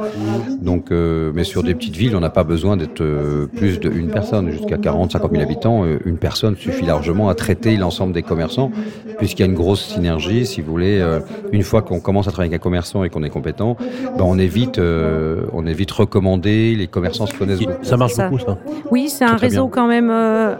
Donc, 0.62 0.91
euh, 0.91 1.32
mais 1.34 1.43
sur 1.46 1.63
des 1.63 1.74
petites 1.74 1.96
villes, 1.96 2.15
on 2.15 2.20
n'a 2.20 2.29
pas 2.29 2.43
besoin 2.43 2.75
d'être 2.77 3.01
euh, 3.01 3.48
plus 3.48 3.79
d'une 3.79 4.10
personne, 4.10 4.51
jusqu'à 4.51 4.77
40, 4.77 5.12
50 5.13 5.32
000 5.32 5.41
habitants. 5.41 5.86
euh, 5.86 6.00
une 6.05 6.17
personne 6.17 6.55
suffit 6.58 6.86
largement 6.86 7.29
à 7.29 7.36
traiter 7.36 7.77
l'ensemble 7.77 8.13
des 8.13 8.24
commerçants, 8.24 8.70
puisqu'il 9.17 9.43
y 9.43 9.46
a 9.46 9.50
une 9.50 9.55
grosse 9.55 9.84
synergie, 9.86 10.46
si 10.46 10.62
vous 10.62 10.72
voulez. 10.72 11.00
euh, 11.00 11.20
une 11.53 11.63
fois 11.63 11.82
qu'on 11.82 12.00
commence 12.00 12.27
à 12.27 12.32
travailler 12.32 12.51
avec 12.53 12.62
un 12.62 12.63
commerçant 12.63 13.03
et 13.03 13.10
qu'on 13.10 13.24
est 13.24 13.29
compétent, 13.29 13.77
ben 14.17 14.24
on 14.25 14.38
est 14.38 14.48
vite, 14.48 14.79
euh, 14.79 15.46
on 15.53 15.65
est 15.65 15.74
vite 15.74 15.91
recommandé. 15.91 16.75
Les 16.75 16.88
commerçants 16.88 17.25
se 17.25 17.34
connaissent 17.38 17.60
beaucoup. 17.60 17.84
Ça 17.84 17.96
marche 17.98 18.17
beaucoup 18.17 18.39
ça. 18.39 18.58
Oui, 18.91 19.08
c'est 19.10 19.24
un 19.25 19.36
réseau 19.38 19.63
bien. 19.67 19.72
quand 19.72 19.88
même 19.88 20.10
euh, 20.10 20.55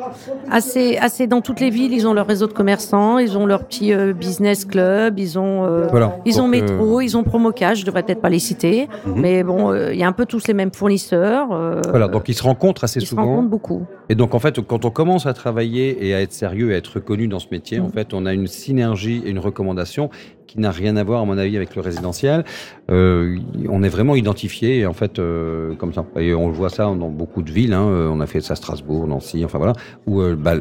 assez, 0.98 1.06
assez 1.24 1.28
dans 1.28 1.42
toutes 1.42 1.60
les 1.60 1.70
villes. 1.70 1.94
Ils 1.94 2.08
ont 2.08 2.14
leur 2.14 2.28
réseau 2.28 2.48
de 2.48 2.54
commerçants, 2.54 3.18
ils 3.18 3.38
ont 3.38 3.46
leur 3.46 3.66
petit 3.66 3.94
euh, 3.94 4.14
business 4.14 4.66
club, 4.66 5.20
ils 5.20 5.38
ont, 5.40 5.66
euh, 5.66 5.88
Voilà. 5.90 6.18
ils 6.26 6.40
ont 6.42 6.46
Donc, 6.50 6.56
euh, 6.56 6.62
métro, 6.62 7.02
ils 7.02 7.16
ont 7.18 7.24
Promocash. 7.24 7.80
Je 7.82 7.86
devrais 7.86 8.04
peut-être 8.04 8.22
pas 8.22 8.30
les 8.30 8.40
citer, 8.40 8.88
Mhm. 9.06 9.14
mais 9.22 9.44
bon, 9.44 9.74
il 9.74 9.98
y 9.98 10.04
a 10.04 10.08
un 10.08 10.12
peu 10.12 10.26
tous 10.26 10.48
les 10.48 10.54
mêmes 10.54 10.72
fournisseurs. 10.74 11.48
Voilà, 11.90 12.08
donc 12.08 12.30
ils 12.30 12.34
se 12.34 12.44
rencontrent 12.44 12.84
assez 12.84 13.00
ils 13.00 13.04
se 13.04 13.10
souvent. 13.10 13.26
rencontrent 13.26 13.50
beaucoup. 13.50 13.84
Et 14.10 14.16
donc 14.16 14.36
en 14.36 14.40
fait, 14.40 14.60
quand 14.62 14.86
on 14.86 14.90
commence 14.92 15.26
à 15.26 15.34
travailler 15.34 16.06
et 16.08 16.14
à 16.14 16.22
être 16.22 16.34
sérieux 16.34 16.72
et 16.72 16.76
à 16.76 16.78
être 16.78 16.96
reconnu 16.96 17.28
dans 17.28 17.40
ce 17.40 17.48
métier, 17.52 17.80
en 17.80 17.88
Mm. 17.88 17.92
fait, 17.92 18.14
on 18.14 18.26
a 18.26 18.34
une 18.34 18.48
synergie 18.48 19.22
et 19.26 19.30
une 19.30 19.40
recommandation 19.40 20.10
qui 20.48 20.60
n'a 20.60 20.72
rien 20.72 20.96
à 20.98 21.04
voir, 21.04 21.22
à 21.22 21.26
mon 21.26 21.38
avis, 21.38 21.56
avec 21.58 21.76
le 21.76 21.82
résidentiel. 21.82 22.44
Euh, 22.92 23.38
on 23.70 23.82
est 23.84 23.90
vraiment 23.90 24.16
identifié, 24.16 24.80
et 24.80 24.86
en 24.86 24.94
fait, 24.94 25.18
euh, 25.20 25.74
comme 25.76 25.94
ça. 25.94 26.06
Et 26.18 26.34
on 26.34 26.48
le 26.48 26.54
voit 26.54 26.70
ça 26.70 26.84
dans 26.86 27.10
beaucoup 27.10 27.42
de 27.42 27.52
villes. 27.52 27.74
Hein. 27.74 27.88
Euh, 27.88 28.10
On 28.12 28.20
a 28.20 28.28
fait 28.28 28.42
ça 28.42 28.54
à 28.54 28.56
Strasbourg, 28.56 29.08
Nancy, 29.08 29.44
enfin 29.46 29.58
voilà, 29.58 29.74
où 30.06 30.22
euh, 30.22 30.36
bah, 30.36 30.56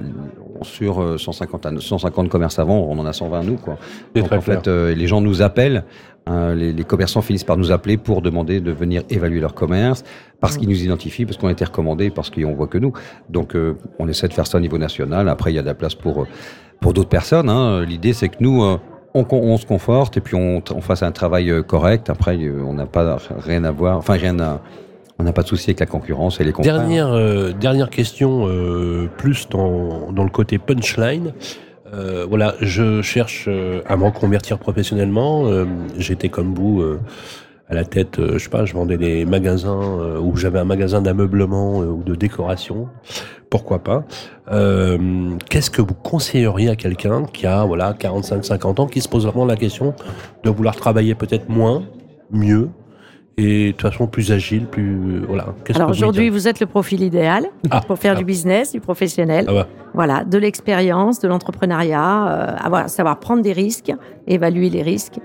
sur 0.62 1.02
euh, 1.02 1.18
150, 1.18 1.66
à- 1.66 1.72
150 1.78 2.28
commerces 2.28 2.58
avant, 2.58 2.78
on 2.88 2.98
en 2.98 3.06
a 3.06 3.12
120 3.12 3.42
nous, 3.42 3.56
quoi. 3.56 3.76
C'est 4.14 4.20
Donc 4.20 4.28
très 4.28 4.36
en 4.38 4.40
fait, 4.40 4.68
euh, 4.68 4.94
les 4.94 5.06
gens 5.06 5.20
nous 5.20 5.42
appellent. 5.42 5.84
hein, 6.26 6.54
les, 6.54 6.72
les 6.72 6.84
commerçants 6.84 7.20
finissent 7.20 7.42
par 7.44 7.56
nous 7.56 7.72
appeler 7.72 7.96
pour 7.96 8.22
demander 8.22 8.60
de 8.60 8.70
venir 8.70 9.02
évaluer 9.10 9.40
leur 9.40 9.54
commerce 9.54 10.04
parce 10.40 10.56
qu'ils 10.56 10.68
nous 10.68 10.82
identifient, 10.84 11.24
parce 11.26 11.36
qu'on 11.36 11.48
a 11.48 11.52
été 11.52 11.64
recommandés, 11.64 12.10
parce 12.10 12.30
qu'on 12.30 12.54
voit 12.54 12.68
que 12.68 12.78
nous. 12.78 12.92
Donc, 13.28 13.54
euh, 13.56 13.74
on 13.98 14.06
essaie 14.08 14.28
de 14.28 14.32
faire 14.32 14.46
ça 14.46 14.58
au 14.58 14.60
niveau 14.60 14.78
national. 14.78 15.28
Après, 15.28 15.52
il 15.52 15.56
y 15.56 15.58
a 15.58 15.62
de 15.62 15.66
la 15.66 15.74
place 15.74 15.94
pour 15.96 16.26
pour 16.80 16.92
d'autres 16.92 17.08
personnes. 17.08 17.48
Hein. 17.48 17.84
L'idée, 17.84 18.12
c'est 18.12 18.28
que 18.28 18.36
nous, 18.40 18.62
euh, 18.64 18.76
on, 19.14 19.26
on, 19.30 19.56
se 19.56 19.66
conforte 19.66 20.16
et 20.16 20.20
puis 20.20 20.34
on, 20.34 20.62
on 20.74 20.80
fasse 20.80 21.02
un 21.02 21.12
travail 21.12 21.50
euh, 21.50 21.62
correct. 21.62 22.10
Après, 22.10 22.36
euh, 22.36 22.62
on 22.66 22.74
n'a 22.74 22.86
pas 22.86 23.18
rien 23.38 23.64
à 23.64 23.70
voir, 23.70 23.98
enfin 23.98 24.14
rien 24.14 24.38
à, 24.40 24.60
on 25.18 25.24
n'a 25.24 25.32
pas 25.32 25.42
de 25.42 25.48
souci 25.48 25.70
avec 25.70 25.80
la 25.80 25.86
concurrence 25.86 26.40
et 26.40 26.44
les 26.44 26.52
confrères. 26.52 26.78
Dernière, 26.78 27.12
euh, 27.12 27.52
dernière 27.52 27.90
question, 27.90 28.46
euh, 28.48 29.08
plus 29.18 29.48
dans, 29.48 30.10
dans 30.12 30.24
le 30.24 30.30
côté 30.30 30.58
punchline. 30.58 31.32
Euh, 31.94 32.26
voilà, 32.28 32.54
je 32.60 33.02
cherche 33.02 33.44
euh, 33.48 33.82
à 33.86 33.96
me 33.96 34.04
reconvertir 34.04 34.58
professionnellement. 34.58 35.44
J'étais 35.98 36.28
comme 36.28 36.54
vous 36.54 36.82
à 37.72 37.74
la 37.74 37.84
tête, 37.86 38.18
euh, 38.18 38.34
je 38.34 38.44
sais 38.44 38.50
pas, 38.50 38.66
je 38.66 38.74
vendais 38.74 38.98
des 38.98 39.24
magasins 39.24 39.80
euh, 39.80 40.20
où 40.20 40.36
j'avais 40.36 40.58
un 40.58 40.64
magasin 40.64 41.00
d'ameublement 41.00 41.80
euh, 41.80 41.86
ou 41.86 42.02
de 42.02 42.14
décoration. 42.14 42.88
Pourquoi 43.48 43.78
pas 43.78 44.04
Euh, 44.50 45.38
Qu'est-ce 45.48 45.70
que 45.70 45.80
vous 45.80 45.94
conseilleriez 45.94 46.68
à 46.68 46.76
quelqu'un 46.76 47.24
qui 47.24 47.46
a 47.46 47.64
voilà 47.64 47.94
45-50 47.94 48.80
ans, 48.82 48.86
qui 48.86 49.00
se 49.00 49.08
pose 49.08 49.24
vraiment 49.24 49.46
la 49.46 49.56
question 49.56 49.94
de 50.44 50.50
vouloir 50.50 50.76
travailler 50.76 51.14
peut-être 51.14 51.48
moins, 51.48 51.82
mieux 52.30 52.68
et 53.38 53.68
de 53.68 53.72
toute 53.72 53.90
façon 53.90 54.06
plus 54.06 54.30
agile, 54.32 54.66
plus 54.66 55.20
voilà. 55.26 55.46
Alors 55.74 55.88
vous 55.88 55.92
aujourd'hui, 55.92 56.28
vous 56.28 56.48
êtes 56.48 56.60
le 56.60 56.66
profil 56.66 57.02
idéal 57.02 57.46
Ah, 57.70 57.80
pour 57.80 57.98
faire 57.98 58.12
ah. 58.14 58.18
du 58.18 58.24
business, 58.24 58.72
du 58.72 58.80
professionnel. 58.80 59.46
Ah. 59.48 59.66
Voilà, 59.94 60.24
de 60.24 60.36
l'expérience, 60.36 61.20
de 61.20 61.28
l'entrepreneuriat, 61.28 62.28
euh, 62.28 62.56
avoir, 62.58 62.90
savoir 62.90 63.18
prendre 63.20 63.42
des 63.42 63.52
risques, 63.52 63.92
évaluer 64.26 64.68
les 64.68 64.82
risques 64.82 65.18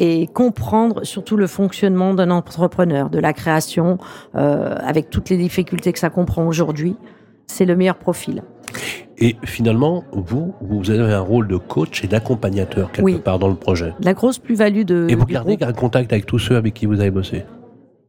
et 0.00 0.26
comprendre 0.26 1.04
surtout 1.04 1.36
le 1.36 1.46
fonctionnement 1.46 2.14
d'un 2.14 2.30
entrepreneur, 2.30 3.10
de 3.10 3.18
la 3.20 3.32
création, 3.32 3.98
euh, 4.34 4.74
avec 4.80 5.10
toutes 5.10 5.28
les 5.30 5.36
difficultés 5.36 5.92
que 5.92 5.98
ça 6.00 6.10
comprend 6.10 6.46
aujourd'hui. 6.46 6.96
C'est 7.46 7.66
le 7.66 7.76
meilleur 7.76 7.96
profil. 7.96 8.42
Et 9.18 9.36
finalement, 9.44 10.04
vous, 10.12 10.54
vous 10.62 10.90
avez 10.90 11.12
un 11.12 11.20
rôle 11.20 11.46
de 11.48 11.56
coach 11.58 12.02
et 12.02 12.06
d'accompagnateur 12.06 12.90
quelque 12.90 13.04
Oui. 13.04 13.18
part 13.18 13.38
dans 13.38 13.48
le 13.48 13.56
projet. 13.56 13.92
La 14.00 14.14
grosse 14.14 14.38
plus-value 14.38 14.84
de. 14.84 15.06
Et 15.10 15.14
vous 15.14 15.26
gardez 15.26 15.56
groupe- 15.56 15.68
un 15.68 15.72
contact 15.74 16.12
avec 16.12 16.24
tous 16.26 16.38
ceux 16.38 16.56
avec 16.56 16.72
qui 16.74 16.86
vous 16.86 16.98
avez 17.00 17.10
bossé? 17.10 17.44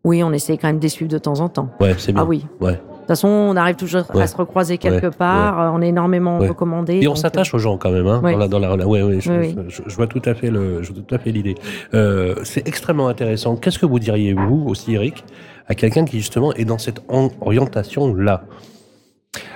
Oui, 0.05 0.23
on 0.23 0.31
essaie 0.31 0.57
quand 0.57 0.67
même 0.67 0.77
de 0.77 0.83
les 0.83 0.89
suivre 0.89 1.11
de 1.11 1.17
temps 1.17 1.39
en 1.41 1.49
temps. 1.49 1.69
Ouais, 1.81 1.93
c'est 1.97 2.13
bien. 2.13 2.21
Ah 2.23 2.25
oui. 2.25 2.45
Ouais. 2.61 2.79
De 3.11 3.15
toute 3.15 3.19
façon, 3.23 3.27
on 3.27 3.57
arrive 3.57 3.75
toujours 3.75 4.03
Ouais. 4.15 4.21
à 4.23 4.27
se 4.27 4.37
recroiser 4.37 4.77
quelque 4.77 5.07
Ouais. 5.07 5.11
part. 5.11 5.59
euh, 5.59 5.69
On 5.73 5.81
est 5.81 5.89
énormément 5.89 6.39
recommandé. 6.39 6.93
Et 7.01 7.07
on 7.07 7.11
donc, 7.11 7.17
euh, 7.17 7.21
s'attache 7.21 7.53
aux 7.53 7.57
gens 7.59 7.75
quand 7.77 7.91
même, 7.91 8.07
hein, 8.07 8.21
dans 8.21 8.37
la, 8.37 8.47
dans 8.47 8.59
la, 8.77 8.87
ouais, 8.87 9.01
ouais, 9.03 9.19
je, 9.19 9.29
Oui, 9.31 9.53
oui. 9.57 9.63
je- 9.67 9.81
je 9.85 9.95
vois 9.97 10.07
tout 10.07 10.21
à 10.23 10.33
fait 10.33 10.49
le, 10.49 10.81
je 10.81 10.93
vois 10.93 11.01
tout 11.05 11.13
à 11.15 11.17
fait 11.17 11.31
l'idée. 11.31 11.55
Euh, 11.93 12.35
c'est 12.43 12.65
extrêmement 12.65 13.09
intéressant. 13.09 13.57
Qu'est-ce 13.57 13.79
que 13.79 13.85
vous 13.85 13.99
diriez 13.99 14.33
vous 14.33 14.63
aussi, 14.67 14.93
Eric, 14.93 15.25
à 15.67 15.75
quelqu'un 15.75 16.05
qui 16.05 16.19
justement 16.19 16.53
est 16.53 16.63
dans 16.63 16.77
cette 16.77 17.01
orientation 17.41 18.13
là 18.13 18.43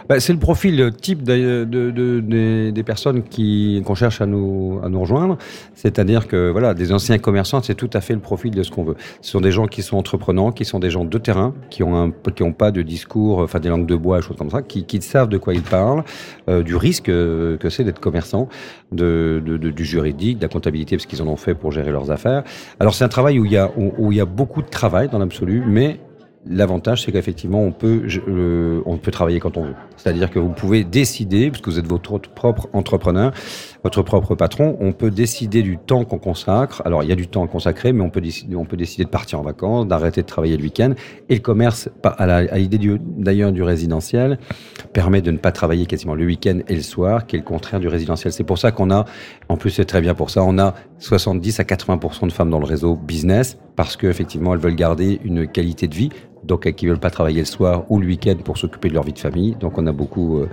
Bah, 0.07 0.19
c'est 0.19 0.31
le 0.33 0.39
profil 0.39 0.91
type 1.01 1.23
de, 1.23 1.65
de- 1.65 1.91
de- 1.91 2.19
des- 2.21 2.71
des 2.71 2.83
personnes 2.83 3.23
qu'on 3.23 3.95
cherche 3.95 4.21
à 4.21 4.25
nous 4.25 4.79
à 4.83 4.87
nous 4.87 5.01
rejoindre. 5.01 5.37
C'est-à-dire 5.73 6.27
que 6.27 6.49
voilà, 6.49 6.73
des 6.73 6.93
anciens 6.93 7.17
commerçants, 7.17 7.61
c'est 7.61 7.75
tout 7.75 7.89
à 7.91 8.01
fait 8.01 8.13
le 8.13 8.19
profil 8.19 8.51
de 8.51 8.63
ce 8.63 8.71
qu'on 8.71 8.83
veut. 8.83 8.95
Ce 9.21 9.31
sont 9.31 9.41
des 9.41 9.51
gens 9.51 9.65
qui 9.67 9.81
sont 9.81 9.97
entreprenants, 9.97 10.51
qui 10.51 10.63
sont 10.63 10.79
des 10.79 10.91
gens 10.91 11.03
de 11.03 11.17
terrain, 11.17 11.53
qui 11.69 11.83
ont 11.83 12.13
qui 12.35 12.43
pas 12.51 12.71
de 12.71 12.83
discours, 12.83 13.39
enfin 13.39 13.59
des 13.59 13.69
langues 13.69 13.87
de 13.87 13.95
bois, 13.95 14.21
choses 14.21 14.37
comme 14.37 14.51
ça, 14.51 14.61
qui, 14.61 14.85
qui 14.85 15.01
savent 15.01 15.27
de 15.27 15.37
quoi 15.37 15.53
ils 15.53 15.61
parlent, 15.61 16.03
euh, 16.47 16.63
du 16.63 16.75
risque 16.75 17.09
euh, 17.09 17.57
que 17.57 17.69
c'est 17.69 17.83
d'être 17.83 17.99
commerçant, 17.99 18.47
de, 18.91 19.41
du 19.57 19.83
juridique, 19.85 20.37
de 20.37 20.43
la 20.43 20.49
comptabilité, 20.49 20.95
parce 20.95 21.05
qu'ils 21.07 21.21
en 21.21 21.27
ont 21.27 21.35
fait 21.35 21.55
pour 21.55 21.71
gérer 21.71 21.91
leurs 21.91 22.11
affaires. 22.11 22.43
Alors 22.79 22.93
c'est 22.93 23.03
un 23.03 23.09
travail 23.09 23.39
où 23.39 23.45
il 23.45 23.51
y 23.51 23.57
a 23.57 23.71
où 23.75 24.11
il 24.11 24.17
y 24.17 24.21
a 24.21 24.25
beaucoup 24.25 24.61
de 24.61 24.69
travail 24.69 25.09
dans 25.09 25.19
l'absolu, 25.19 25.63
mais 25.67 25.99
L'avantage, 26.47 27.03
c'est 27.03 27.11
qu'effectivement, 27.11 27.63
on 27.63 27.71
peut, 27.71 28.07
euh, 28.27 28.81
on 28.85 28.97
peut 28.97 29.11
travailler 29.11 29.39
quand 29.39 29.57
on 29.57 29.63
veut. 29.63 29.75
C'est-à-dire 29.97 30.29
que 30.29 30.37
vous 30.37 30.49
pouvez 30.49 30.83
décider, 30.83 31.49
puisque 31.49 31.67
vous 31.67 31.79
êtes 31.79 31.87
votre 31.87 32.19
propre 32.19 32.67
entrepreneur, 32.73 33.31
votre 33.83 34.03
propre 34.03 34.35
patron, 34.35 34.77
on 34.79 34.91
peut 34.91 35.09
décider 35.09 35.63
du 35.63 35.77
temps 35.77 36.05
qu'on 36.05 36.19
consacre. 36.19 36.83
Alors, 36.85 37.03
il 37.03 37.09
y 37.09 37.11
a 37.11 37.15
du 37.15 37.27
temps 37.27 37.43
à 37.43 37.47
consacrer, 37.47 37.93
mais 37.93 38.03
on 38.03 38.11
peut 38.11 38.21
décider, 38.21 38.55
on 38.55 38.65
peut 38.65 38.77
décider 38.77 39.05
de 39.05 39.09
partir 39.09 39.39
en 39.39 39.43
vacances, 39.43 39.87
d'arrêter 39.87 40.21
de 40.21 40.27
travailler 40.27 40.55
le 40.55 40.63
week-end. 40.63 40.93
Et 41.29 41.35
le 41.35 41.41
commerce, 41.41 41.89
à 42.03 42.57
l'idée 42.57 42.99
d'ailleurs 43.17 43.51
du 43.51 43.63
résidentiel, 43.63 44.37
permet 44.93 45.21
de 45.21 45.31
ne 45.31 45.37
pas 45.37 45.51
travailler 45.51 45.87
quasiment 45.87 46.13
le 46.13 46.25
week-end 46.25 46.59
et 46.67 46.75
le 46.75 46.81
soir, 46.81 47.25
qui 47.25 47.35
est 47.35 47.39
le 47.39 47.45
contraire 47.45 47.79
du 47.79 47.87
résidentiel. 47.87 48.31
C'est 48.31 48.43
pour 48.43 48.59
ça 48.59 48.71
qu'on 48.71 48.91
a, 48.91 49.05
en 49.49 49.57
plus 49.57 49.71
c'est 49.71 49.85
très 49.85 50.01
bien 50.01 50.13
pour 50.13 50.29
ça, 50.29 50.43
on 50.43 50.59
a 50.59 50.75
70 50.99 51.59
à 51.59 51.63
80% 51.63 52.27
de 52.27 52.31
femmes 52.31 52.49
dans 52.49 52.59
le 52.59 52.65
réseau 52.65 52.95
business, 52.95 53.57
parce 53.75 53.97
qu'effectivement 53.97 54.53
elles 54.53 54.59
veulent 54.59 54.75
garder 54.75 55.19
une 55.23 55.47
qualité 55.47 55.87
de 55.87 55.95
vie, 55.95 56.09
donc 56.43 56.65
euh, 56.67 56.71
qui 56.71 56.87
veulent 56.87 56.99
pas 56.99 57.09
travailler 57.09 57.39
le 57.39 57.45
soir 57.45 57.83
ou 57.89 57.99
le 57.99 58.07
week-end 58.07 58.35
pour 58.43 58.57
s'occuper 58.57 58.89
de 58.89 58.93
leur 58.93 59.03
vie 59.03 59.13
de 59.13 59.19
famille. 59.19 59.55
Donc 59.59 59.77
on 59.77 59.85
a 59.87 59.91
beaucoup, 59.91 60.39
euh, 60.39 60.49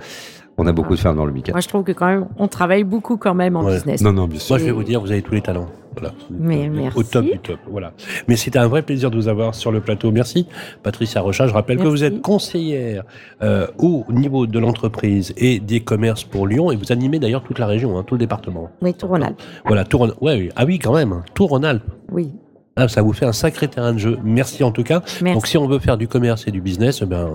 on 0.59 0.67
a 0.67 0.73
beaucoup 0.73 0.95
de 0.95 1.01
femmes 1.01 1.17
dans 1.17 1.27
le 1.27 1.33
week-end. 1.33 1.53
Moi, 1.53 1.61
je 1.61 1.69
trouve 1.69 1.85
que 1.85 1.93
quand 1.93 2.07
même, 2.07 2.27
on 2.39 2.49
travaille 2.49 2.85
beaucoup 2.85 3.17
quand 3.17 3.35
même 3.35 3.57
en 3.57 3.65
Ouais. 3.65 3.75
business. 3.75 4.01
Non, 4.03 4.13
non, 4.13 4.27
bien 4.27 4.39
sûr. 4.39 4.55
Moi, 4.55 4.59
je 4.59 4.65
vais 4.65 4.71
vous 4.73 4.85
dire, 4.85 5.01
vous 5.01 5.11
avez 5.13 5.23
tous 5.23 5.35
les 5.35 5.43
talents. 5.43 5.67
Voilà. 5.97 6.15
Mais 6.31 6.69
Au 6.95 7.03
top 7.03 7.25
du 7.25 7.39
top. 7.39 7.59
Voilà. 7.71 7.93
Mais 8.29 8.37
c'était 8.37 8.59
un 8.59 8.69
vrai 8.69 8.83
plaisir 8.83 9.11
de 9.11 9.17
vous 9.17 9.29
avoir 9.29 9.55
sur 9.55 9.71
le 9.73 9.81
plateau. 9.81 10.11
Merci, 10.11 10.47
Patricia 10.83 11.21
Rochat. 11.21 11.47
Je 11.49 11.53
rappelle 11.53 11.79
que 11.79 11.87
vous 11.89 12.05
êtes 12.05 12.21
conseillère 12.23 13.05
euh, 13.43 13.67
au 13.79 14.05
niveau 14.11 14.47
de 14.47 14.59
l'entreprise 14.59 15.33
et 15.37 15.61
des 15.61 15.81
commerces 15.81 16.25
pour 16.25 16.47
Lyon 16.47 16.71
et 16.73 16.77
vous 16.77 16.93
animez 16.93 17.19
d'ailleurs 17.19 17.43
toute 17.43 17.59
la 17.59 17.67
région, 17.67 17.99
hein, 17.99 18.05
tout 18.07 18.15
le 18.15 18.19
département. 18.21 18.71
Oui, 18.81 18.95
tout 18.95 19.07
Ronald. 19.07 19.37
Voilà, 19.67 19.85
tout 19.85 19.99
Rhône- 19.99 20.15
ouais, 20.21 20.37
oui. 20.37 20.49
Ah 20.57 20.65
oui, 20.65 20.79
quand 20.79 20.95
même. 20.95 21.23
Tout 21.35 21.47
Rhône-Alpes. 21.47 21.83
Oui. 22.11 22.31
Ah, 22.77 22.89
ça 22.89 23.03
vous 23.03 23.13
fait 23.13 23.27
un 23.27 23.33
sacré 23.33 23.69
terrain 23.69 23.93
de 23.93 23.99
jeu. 23.99 24.19
Merci 24.25 24.65
en 24.65 24.71
tout 24.73 24.83
cas. 24.83 25.03
Merci. 25.21 25.35
Donc 25.35 25.47
si 25.47 25.59
on 25.59 25.67
veut 25.69 25.79
faire 25.79 25.99
du 25.99 26.09
commerce 26.09 26.47
et 26.49 26.51
du 26.51 26.61
business, 26.63 27.01
eh 27.03 27.07
ben, 27.07 27.29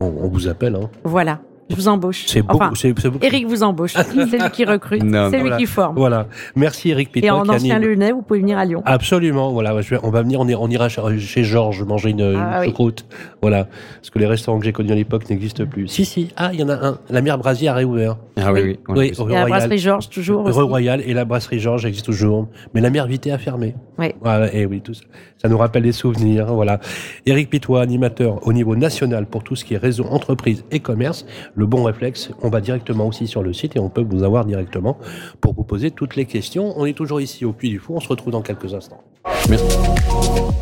on, 0.00 0.06
on 0.06 0.28
vous 0.28 0.48
appelle. 0.48 0.74
Hein. 0.74 0.90
Voilà. 1.04 1.40
Je 1.70 1.76
vous 1.76 1.88
embauche. 1.88 2.24
C'est 2.26 2.42
beaucoup. 2.42 2.56
Enfin, 2.64 2.72
c'est-. 2.74 2.92
Eric 3.22 3.46
vous 3.46 3.62
embauche. 3.62 3.92
c'est 3.94 4.12
lui 4.14 4.50
qui 4.52 4.64
recrute. 4.64 5.00
C'est 5.02 5.30
lui 5.30 5.40
voilà. 5.40 5.56
qui 5.56 5.66
forme. 5.66 5.96
Voilà. 5.96 6.26
Merci 6.56 6.90
Eric 6.90 7.12
Pitois. 7.12 7.28
Et 7.28 7.30
en 7.30 7.48
ancien 7.48 7.78
lyonnais, 7.78 8.12
vous 8.12 8.22
pouvez 8.22 8.40
venir 8.40 8.58
à 8.58 8.64
Lyon. 8.64 8.82
Absolument, 8.84 9.52
voilà. 9.52 9.80
Je 9.80 9.90
vais- 9.94 10.00
on 10.02 10.10
va 10.10 10.22
venir, 10.22 10.40
on, 10.40 10.48
est- 10.48 10.54
on 10.54 10.68
ira 10.68 10.88
chez- 10.88 11.44
Georges 11.44 11.82
manger 11.84 12.10
une, 12.10 12.20
Ah 12.22 12.56
une 12.56 12.60
oui. 12.60 12.66
choucroute. 12.66 13.04
Voilà. 13.40 13.68
Parce 14.00 14.10
que 14.10 14.18
les 14.18 14.26
restaurants 14.26 14.58
que 14.58 14.64
j'ai 14.64 14.72
connus 14.72 14.92
à 14.92 14.96
l'époque 14.96 15.28
n'existent 15.30 15.64
plus. 15.66 15.88
Si, 15.88 16.04
si. 16.04 16.28
Ah, 16.36 16.50
il 16.52 16.60
y 16.60 16.62
en 16.62 16.68
a 16.68 16.74
un. 16.74 16.98
La 17.08 17.22
Mère 17.22 17.38
Brasier 17.38 17.68
a 17.68 17.74
réouvert. 17.74 18.16
Ah 18.42 18.52
oui, 18.52 18.78
Et 19.00 19.12
la 19.28 19.46
brasserie 19.46 19.78
Georges, 19.78 20.08
toujours. 20.08 20.44
Rue 20.44 20.50
aussi. 20.50 20.60
Royal 20.60 21.02
et 21.04 21.14
la 21.14 21.24
brasserie 21.24 21.60
Georges 21.60 21.86
existe 21.86 22.06
toujours. 22.06 22.48
Mais 22.74 22.80
la 22.80 22.90
Mère 22.90 23.06
Vité 23.06 23.32
a 23.32 23.38
fermé. 23.38 23.74
Oui. 23.98 24.12
Voilà, 24.20 24.52
et 24.54 24.66
oui, 24.66 24.80
tout 24.80 24.94
ça. 24.94 25.02
Ça 25.40 25.48
nous 25.48 25.58
rappelle 25.58 25.82
des 25.82 25.92
souvenirs. 25.92 26.46
Voilà. 26.46 26.80
Éric 27.26 27.50
Pitois, 27.50 27.80
animateur 27.80 28.46
au 28.46 28.52
niveau 28.52 28.76
national 28.76 29.26
pour 29.26 29.42
tout 29.42 29.56
ce 29.56 29.64
qui 29.64 29.74
est 29.74 29.78
réseau 29.78 30.04
entreprise 30.04 30.64
et 30.70 30.80
commerce. 30.80 31.26
Le 31.54 31.66
bon 31.66 31.82
réflexe, 31.82 32.30
on 32.42 32.50
va 32.50 32.60
directement 32.60 33.06
aussi 33.06 33.26
sur 33.26 33.42
le 33.42 33.52
site 33.52 33.76
et 33.76 33.78
on 33.78 33.88
peut 33.88 34.04
vous 34.08 34.22
avoir 34.22 34.44
directement 34.44 34.98
pour 35.40 35.54
vous 35.54 35.64
poser 35.64 35.90
toutes 35.90 36.16
les 36.16 36.26
questions. 36.26 36.74
On 36.76 36.84
est 36.84 36.92
toujours 36.92 37.20
ici 37.20 37.44
au 37.44 37.52
Puy 37.52 37.70
du 37.70 37.78
Fou. 37.78 37.94
On 37.96 38.00
se 38.00 38.08
retrouve 38.08 38.32
dans 38.32 38.42
quelques 38.42 38.74
instants. 38.74 39.02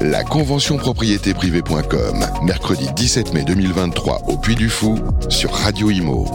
La 0.01 0.25
convention 0.25 0.77
propriété 0.77 1.35
privée.com, 1.35 2.25
mercredi 2.43 2.87
17 2.95 3.35
mai 3.35 3.45
2023 3.45 4.23
au 4.29 4.37
Puy 4.37 4.55
du 4.55 4.69
Fou 4.69 4.99
sur 5.29 5.53
Radio 5.53 5.91
Imo. 5.91 6.27